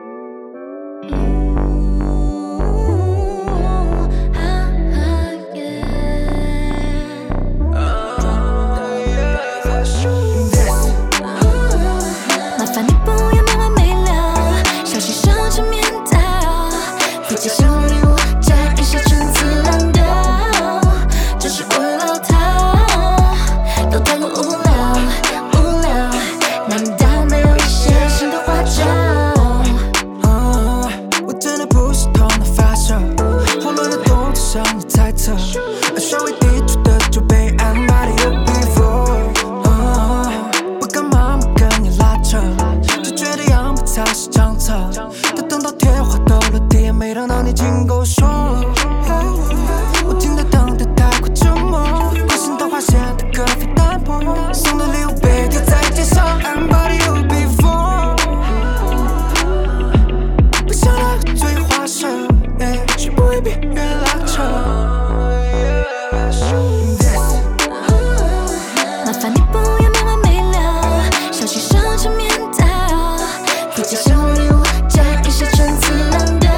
[75.33, 76.51] 些陈词滥调，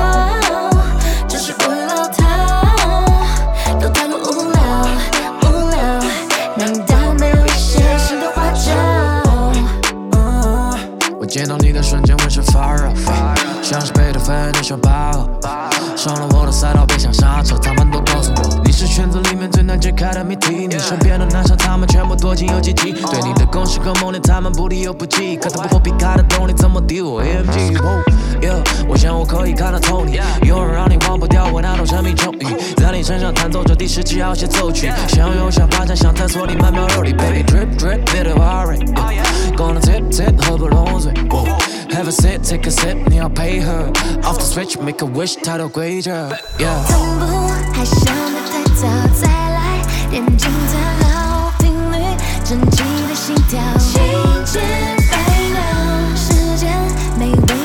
[1.30, 2.66] 真是为了他，
[3.80, 4.60] 都太过无聊，
[5.44, 5.80] 无聊。
[6.58, 8.70] 难道没有一些新的花招？
[11.18, 12.92] 我见到你的瞬间，浑身发热，
[13.64, 15.26] 像是贝多芬的小包，
[15.96, 16.28] 上了
[19.96, 27.80] 开的谜题，你身边的男生，他们全部多情又积极，对你的攻势和猛烈，他们不离又不弃，可他不破皮卡的动力，怎么敌我 AMG？
[28.88, 32.46] 我想我可以看得透你，有人让你忘不掉我那种神秘咒语，
[32.78, 37.44] 在你身上弹奏着第十七号协奏曲，想有想发展，想探索你曼妙肉体，baby。
[37.46, 41.14] Drip drip bit of worry，gonna tip tip 喝不拢嘴。
[41.92, 43.72] Have a sip, take a sip，你要配合。
[44.24, 46.12] Off the switch, make a wish，太多规则。
[46.58, 46.84] Yeah。
[46.88, 47.26] 从不
[47.72, 48.88] 害羞的太早，
[49.22, 49.55] 再来
[50.10, 51.98] 点精彩好频率，
[52.44, 54.02] 整齐的心跳，心
[54.46, 54.62] 间
[54.98, 55.14] 飞
[55.52, 55.60] 鸟，
[56.16, 56.70] 时间
[57.18, 57.65] 没为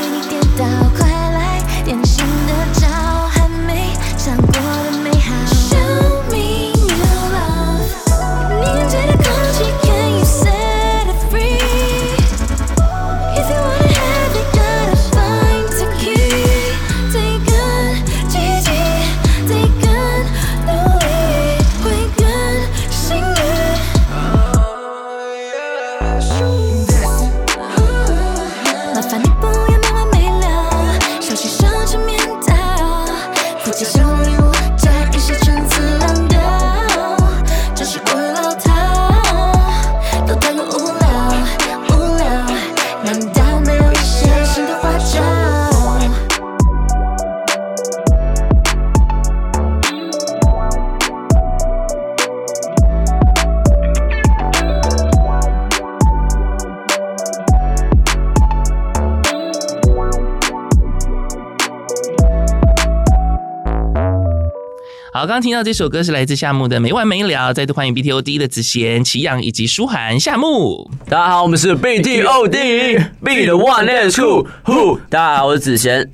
[65.30, 70.90] 刚刚听到这首歌是来自夏木的《没完没了》，再度欢迎 BTOD 的子贤、祁阳以及舒涵夏木。
[71.08, 74.98] 大家好，我们是 BTOD，B 的 One and Two，Who？
[75.08, 76.10] 大家好，我是子贤。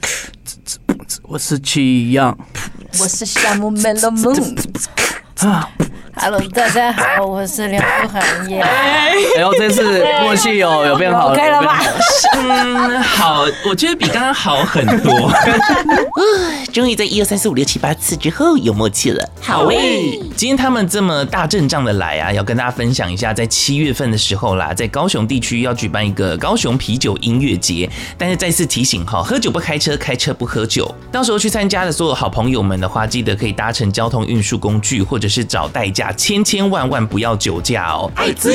[1.22, 2.36] 我是祁阳。
[3.00, 4.54] 我是夏木 Mellow Moon。
[5.48, 5.66] 啊
[6.14, 8.60] ，Hello，大家好，我是梁舒涵耶。
[8.60, 11.82] 哎呦，这次默契有有变好，OK 了吧？
[12.36, 15.32] 嗯，好，我觉得比刚刚好很多。
[16.76, 19.26] 终于在一二三四五六七八次之后有默契了。
[19.40, 27.88] 好诶，今天他们这么大阵仗的来啊，要跟大家分享一下，在七月份的时候啦，在高雄地区要举办一个高雄啤酒音乐节。
[28.18, 30.94] 但是再次提醒哈，喝酒不开车，开车不喝酒。
[31.10, 38.12] 到时候去参加的所有好朋友们的话，记得可以搭乘交通运输工具，或者是找代驾，千千万万不要酒驾哦。
[38.16, 38.52] 爱滋。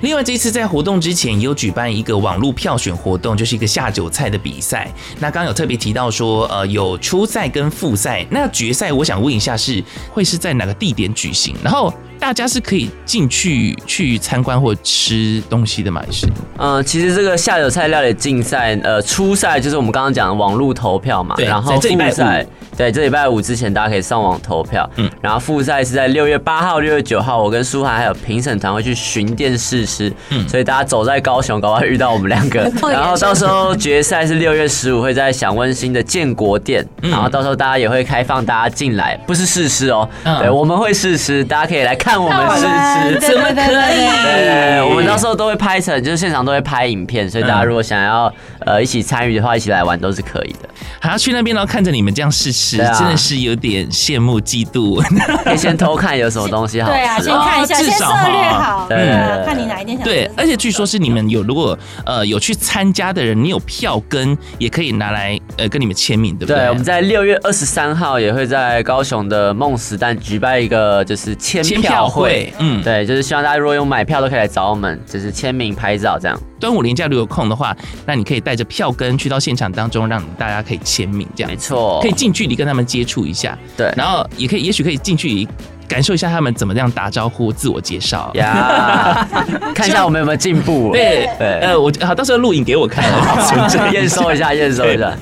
[0.00, 4.90] 另外，这次在活动之前也有举办一个网络票选活动，就是一个下酒菜的比赛。
[5.18, 8.26] 那刚刚有特别提到说，呃，有初赛跟复赛。
[8.30, 11.54] 那决赛，我想问一下，是会是在哪个地点举行？
[11.62, 16.02] 然后大家是可以进去去参观或吃东西的吗？
[16.04, 16.26] 还是？
[16.58, 22.46] 嗯，其实这个下酒菜料理竞赛，呃，初赛就是我们刚刚讲的网络投票嘛，对然后复赛，
[22.76, 32.60] 对，这礼拜五之前大家可以上网投票，嗯，然后复赛是在六月八号、六月九号，我跟舒涵还有评审团会去巡店试吃，嗯，所以大家走在高雄，搞不好遇到我们两个，
[32.90, 37.10] 然后到时候决赛是六月十五会在享温馨的建国店，嗯。
[37.10, 40.38] 然后到时候大家也会开放大家进来，不是试吃哦，嗯。
[40.38, 43.60] 对，我们会试吃，大家可以来看我们试吃，怎么可
[43.92, 44.80] 以？
[44.88, 50.68] 我们到时候都会拍成，就是现场都会拍影片，所以大家如果想要呃一起参与的话，一起来玩都是可以的。
[51.00, 55.02] 还要去那边然后看着你们这样试吃，啊真的是有点羡慕嫉妒。
[55.44, 56.94] 可以先偷看有什么东西好吃。
[56.94, 66.56] 对啊，先看一下，哦至先少策略好，对对啊，看你哪一天想对，而且据说是你们有如果呃有去参加的人，你有票根也可以拿来呃跟你们签名，对不对？
[66.56, 76.38] 对，我们在六月二十三号也会在高雄的梦时代举办一个就是签签票会，嗯对，就是希望大家如果有买票都可以来找我们，就是签名拍照这样。
[76.58, 77.76] 端午连假如果有空的话，
[78.06, 85.48] 那你可以带着票根去到现场当中，让大家可以签名，这样没错可以近距离跟他们接触一下，对然后也可以，也许可以近距离
[85.88, 88.30] 感受一下他们怎么样打招呼、自我介绍。
[88.34, 89.26] 呀，
[89.74, 90.90] 看一下我们有没有进步。
[90.92, 93.04] 对对呃，我好，到时候录影给我看，
[93.92, 95.16] 验收一下，验收一下。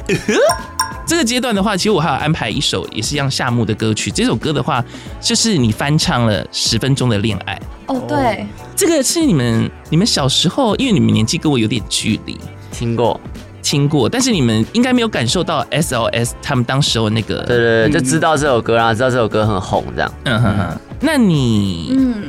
[1.07, 4.11] 这个阶段的话，其实我还有安排一首也是一样夏木的歌曲。
[4.11, 4.83] 这首歌的话，
[5.21, 7.61] 就是你翻唱了十分钟的恋爱。
[7.89, 12.41] 哦，对，这个是你们你们小时候，因为你们年纪跟我有点距离，
[12.73, 13.21] 听过，
[13.65, 20.13] 听过，但是你们应该没有感受到 SOS 他们当时候那个，对对对，就知道这首歌，然后知道这首歌很红，这样。
[20.25, 20.79] 嗯哼哼。
[21.01, 22.25] 那你嗯，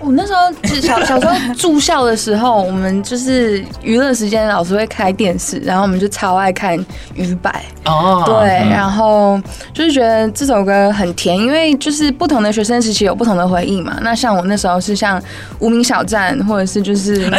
[0.00, 6.78] 我那时候就是小小时候住校的时候，我们就是娱乐时间，老师会开电视，然后我们就超爱看
[7.14, 9.40] 鱼摆哦，对，然后
[9.72, 13.98] 就是觉得这首歌很甜，因为就是不同的学生时期有不同的回忆嘛。
[14.02, 15.22] 那像我那时候是像
[15.58, 17.30] 无名小站，或者是就是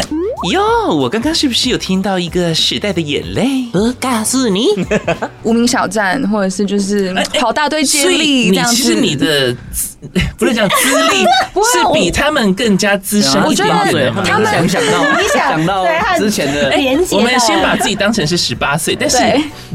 [0.50, 3.66] 哟，我刚刚是不是有听到一个时代的眼泪？
[3.74, 4.68] 我告诉你，
[5.44, 8.76] 无名小站，或者是就是跑大队接力这样子。
[8.76, 9.56] 其实你的
[10.38, 10.76] 不是讲资
[11.10, 11.24] 历，
[11.72, 14.14] 是比他们更加资深一点点。
[14.26, 15.86] 他们想想到想到
[16.18, 16.74] 之前的
[17.12, 19.18] 我们先把自己当成是十八岁，但是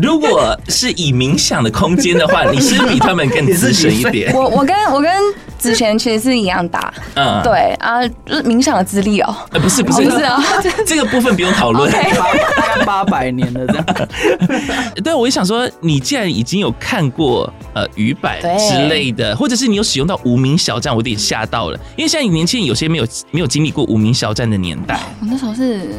[0.03, 4.33] 如果是以冥想的空间的话，你是比他们更资深一点。
[4.35, 5.13] 我我跟我跟
[5.67, 9.35] 子贤其实是一样大，嗯，对啊，就是冥想的资历哦。
[9.51, 10.41] 呃，不是不是不是啊，
[10.87, 11.91] 这个部分不用讨论。
[11.93, 13.85] 大概八百年了这样。
[15.03, 25.01] 对，我也想说，你既然已经有看过呃鱼摆之类的，或者是你有使用到无名小站，我有点吓到了，因为现在年轻人有些没有没有经历过无名小站的年代。
[25.21, 25.91] 我那时候是。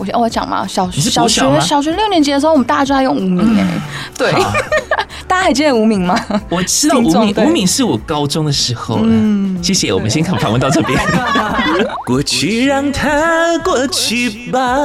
[0.00, 3.66] 我我讲嘛，小小学小学六年级的时候，我们大家就在用无名哎，
[4.16, 4.32] 对，
[5.28, 6.18] 大家还记得无名吗？
[6.48, 9.02] 我知道无名，无名是我高中的时候了。
[9.04, 10.98] 嗯，谢谢，我们先看访问到这边。
[12.06, 14.76] 过去让它过去吧。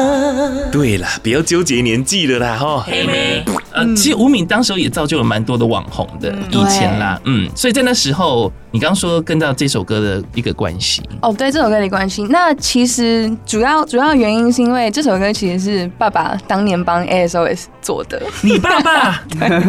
[0.72, 2.84] 对了，不要纠结年纪了啦，哈。
[2.86, 11.02] 黑妹，呃，其实无名当时候也造就了蛮多的网红的，以前啦，嗯，所以在那时候，你刚刚说跟到这首歌的一个关系。
[11.22, 15.06] 哦，对，这首歌的关系，那其实主要主要原因是因为这。
[15.06, 18.20] 首歌其实是爸爸当年帮 ASOS 做的。
[18.42, 19.22] 你爸爸？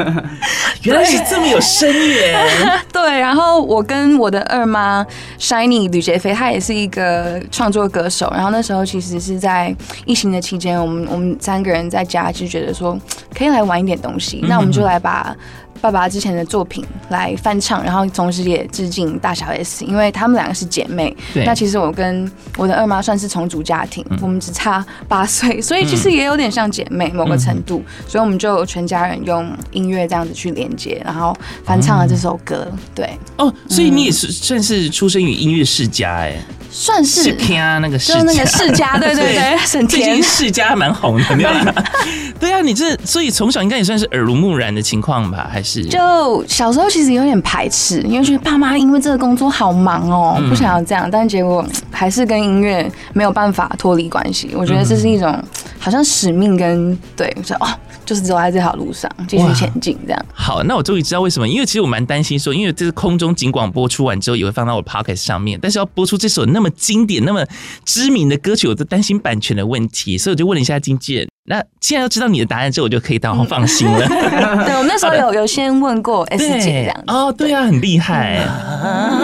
[0.83, 2.43] 原来是这么有深远。
[2.91, 5.05] 对，然后我跟我的二妈
[5.39, 8.33] Shiny 吕杰飞，她也是一个创作歌手。
[8.35, 9.77] 然后那时候其实是在
[10.07, 12.99] 疫情的期间，我们我们三个人在家就觉得说
[13.37, 15.37] 可以来玩一点东西，那我们就来把。
[15.81, 21.17] 爸爸之前的作品来翻唱，然后同时也致敬大小 S，因为他们两个是姐妹。
[21.33, 27.85] 对那其实我跟我的二妈算是重组家庭，嗯、我们只差八岁，所以其实也有点像姐妹某个程度。
[27.87, 32.67] 嗯、所以我们就全家人用音乐这样子去连接，然后翻唱了这首歌。
[32.71, 36.37] 嗯、对哦，所以你也是算是出生于音乐世家哎。
[36.69, 37.33] 算是，是
[37.81, 41.75] 那个世家，就那个世家，对对 对，沈最近世家蛮红的，没有啦。
[42.39, 45.49] 对啊，你这所以从小应该也算是耳濡目染的情况吧？
[45.51, 54.51] 还是就小时候其实有点排斥，因为觉得爸妈因为这个工作好忙哦，不想要这样，但结果还是跟音乐没有办法脱离关系。
[54.55, 55.37] 我觉得这是一种
[55.79, 57.69] 好像使命跟对，我说哦。
[58.05, 60.27] 就是走在这条路上继续前进，这样。
[60.33, 67.45] 好，那我终于知道为什么，因为其实我蛮担心说，因为这是空中警广播出完之后也会放到我 pocket 上面，但是要播出这首那么经典、那么
[67.85, 71.27] 知名的歌曲，我都担心版权的问题，所以我就问了一下经纪人。
[71.49, 74.07] 那既然要知道你的答案之后，我就可以当放心了。
[74.09, 77.05] 嗯、 对，我那时候有有先问过 S 姐这样。
[77.07, 78.41] 哦，对啊，很厉害。
[78.83, 79.21] 嗯、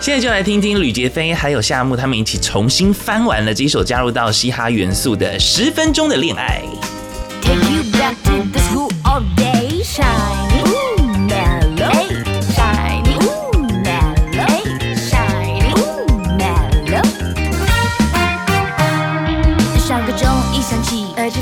[0.00, 6.60] 现在就来听听吕杰飞还有夏木他们一起重新翻完了这首加入到嘻哈元素的十分钟的恋爱。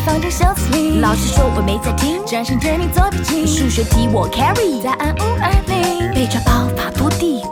[0.05, 3.47] 放进袖子里，老师说我没在听，专心对你做笔记。
[3.47, 7.43] 数学题我 carry，答案五二零，被抓包法拖地。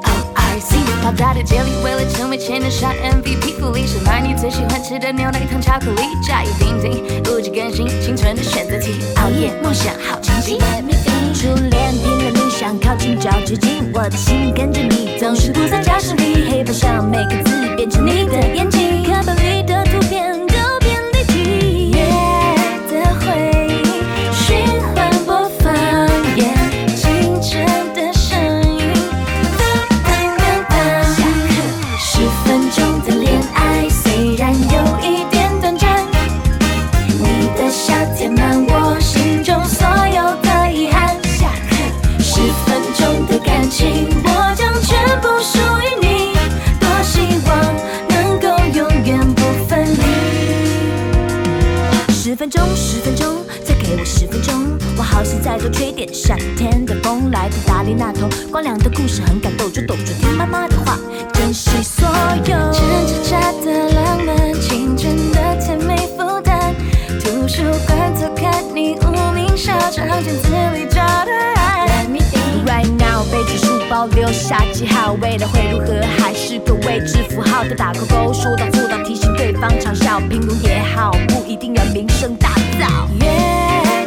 [1.02, 10.58] 跑大的接力，为了成为全能杀 MVP，鼓励是买你最喜欢吃的牛奶糖巧克力，甲乙丙丁，五级更新，青春的选择题，熬夜梦想好清晰。
[11.32, 19.59] 初恋拼了你想靠近找知己，我的心跟着你，总是不在教室里，黑板上每个字变成你的眼睛，课本里
[55.80, 60.98] 吹点夏天的风，来自大理那头光良的故事很感动，就懂着听妈妈的话，
[61.32, 62.06] 珍惜所
[62.36, 62.44] 有。
[62.44, 66.74] 真真假的浪漫，青春的甜美负担。
[67.24, 71.86] 图书馆偷看你无名小站，巷子里找的爱。
[71.86, 77.64] Let me think right now，背着书包留下记号，未来会如何还是个未知符号。
[77.64, 83.08] 都打勾勾，说到做到，提醒对方长效，平庸也好，不一定要名声大噪。
[83.18, 83.99] Yeah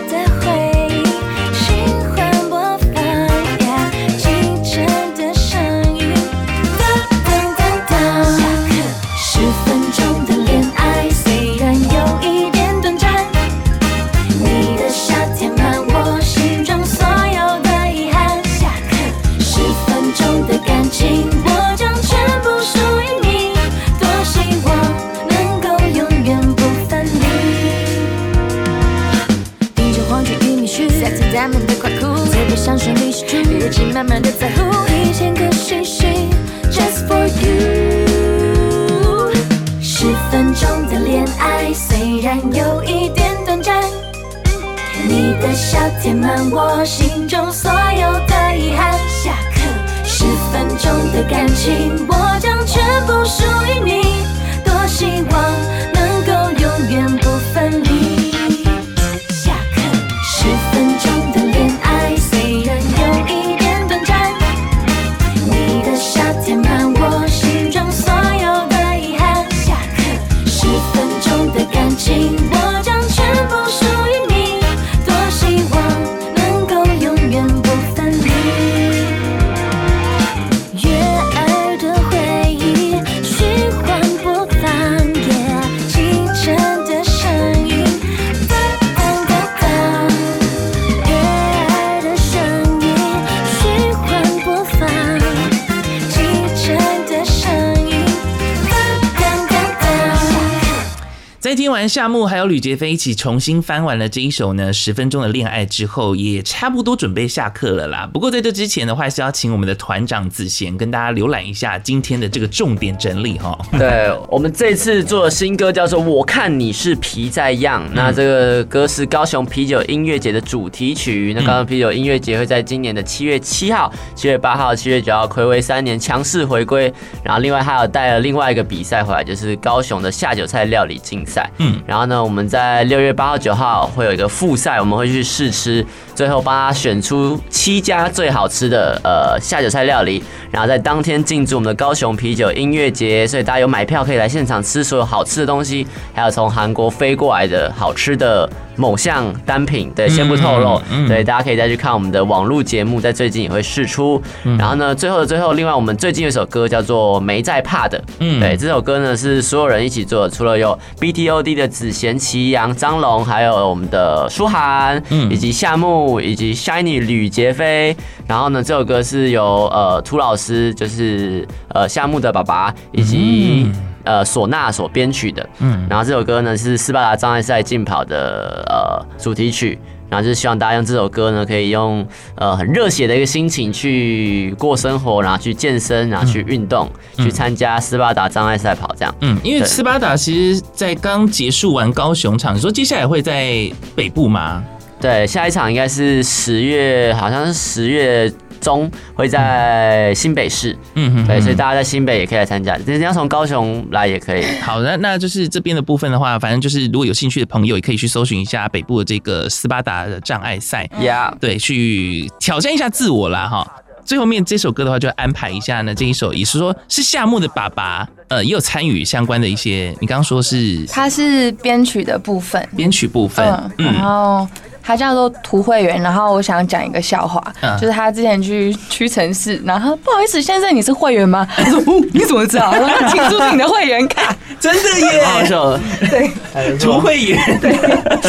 [101.43, 108.09] 在听完夏木还有吕杰飞一起重新翻完了这一首呢，十分钟的恋爱之后，也差不多准备下课了啦。
[108.13, 113.59] 不过在这之前的话，是要请我们的团长子贤跟大家浏览一下今天的这个重点整理哈。
[113.73, 121.33] 对，我们这次做的新歌叫做《我看你是皮在样》，那这个歌是高雄啤酒音乐节的主题曲。
[121.37, 126.83] 那高雄啤酒音乐节会在今年的七月七号、七月八号、七月九号睽违三年强势回归。
[127.21, 131.32] 然后另外还有带了另外一个比赛回来，就是高雄的下酒菜料理竞赛。
[131.57, 148.49] 嗯，然后呢，我们在六月八号、九号会有一个复赛，我们会去试吃，最后帮他选出七家最好吃的呃下酒菜料理，然后在当天进驻我们的高雄啤酒音乐节，所以大家有买票可以来现场吃所有好吃的东西，还有从韩国飞过来的好吃的。
[148.75, 154.19] 某项单品，对，先不透露，嗯嗯、对，大家可以再去看我们的网络节目，在最近也会试出。
[154.45, 160.75] 嗯、然后呢，最后的最后，另外我们最近有一首歌叫做《没在怕的》，嗯，对，这首歌呢是所有人一起做的，除了有
[161.23, 167.95] BTOD 的子贤、祁阳、张龙，还有我们的舒涵，嗯，以及夏木，以及 Shiny 吕杰飞。
[168.27, 173.63] 然后呢，这首歌是由呃涂老师，就是呃夏木的爸爸，以及。
[173.67, 173.73] 嗯
[174.05, 179.79] 呃，唢呐所编曲的，嗯，然后这首歌呢是斯巴达障碍赛竞跑的呃主题曲，
[180.09, 189.15] 然后就是希望大家用这首歌呢，可以用呃很热血的一个心情去过生活，然后去健身，然后去运动，嗯、去参加斯巴达障碍赛跑这样。
[189.21, 194.63] 嗯，因为斯巴达其实在刚结束完高雄场，你说接下来会在北部吗？
[195.01, 198.31] 对，下一场应该是十月，好像是十月。
[198.63, 204.43] 中会在新北市，嗯哼，对，所以大家在新北也可以来参加，人家从高雄来也可以。
[204.61, 213.67] 好的，那就是这边的部分的话，反正就是如果有兴趣的朋友，也可以去搜寻一下北部的这个斯巴达的障碍赛，呀.对，去挑战一下自我啦哈。
[214.05, 223.45] 最后面这首歌的话，就安排一下呢，这一首也是说是夏木的爸爸，呃，也有参与相关的一些，你刚刚说是他是编曲的部分，编曲部分，
[223.77, 224.47] 嗯，然后。
[224.83, 231.47] 他叫做涂会员，然后我想讲一个笑话，嗯、就是他之前去屈臣氏，然后不好意思，先生你是会员吗？
[231.55, 232.73] 他说哦，你怎么知道？
[232.73, 235.79] 他请出你的会员卡，真的耶，好笑的，
[236.09, 237.73] 对，涂慧源，对，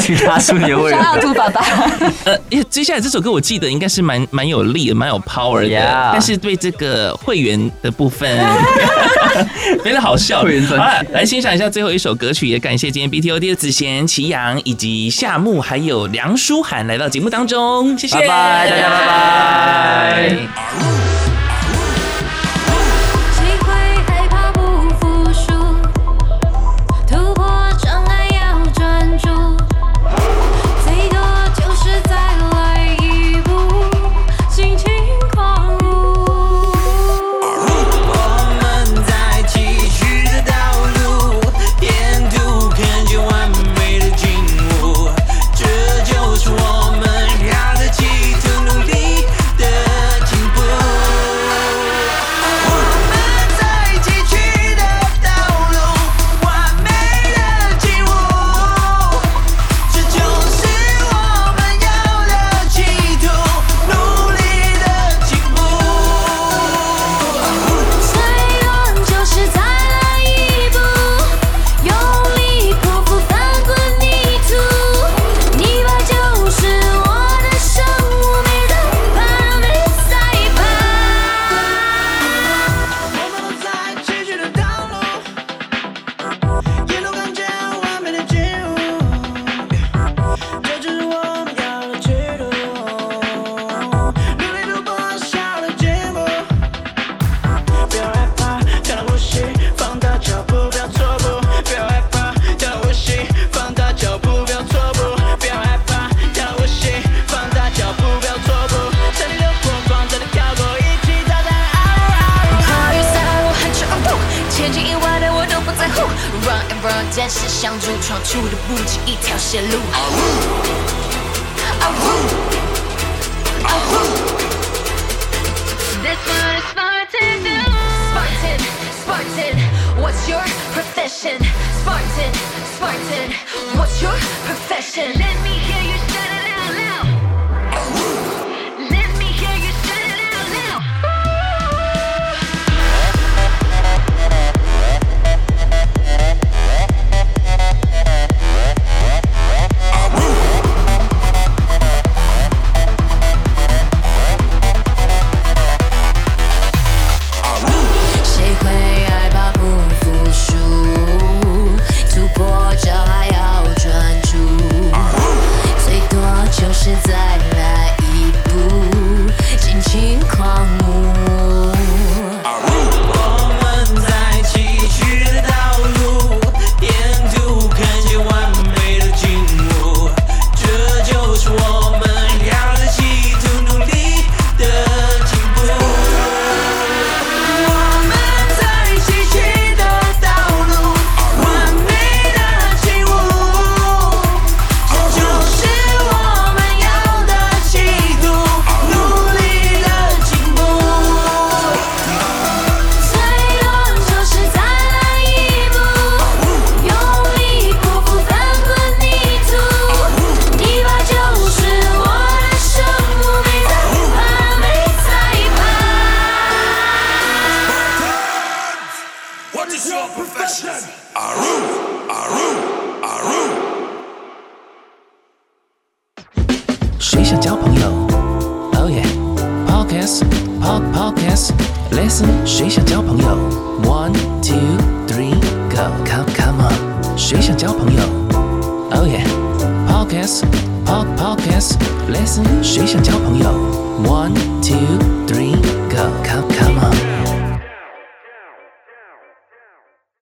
[0.00, 1.60] 请他出你的会员，想要涂爸爸。
[2.24, 2.38] 呃，
[2.70, 8.38] 接下来这首歌我记得应该是蛮蛮有力的，蛮有 power 的.但是对这个会员的部分，
[9.82, 10.38] 非常好笑。
[10.38, 16.36] 好了，来欣赏一下最后一首歌曲，也感谢今天 BTOD 的子贤、祁阳以及夏木，还有梁。
[16.44, 21.23] 舒涵来到节目当中，谢谢，拜拜，大家拜拜。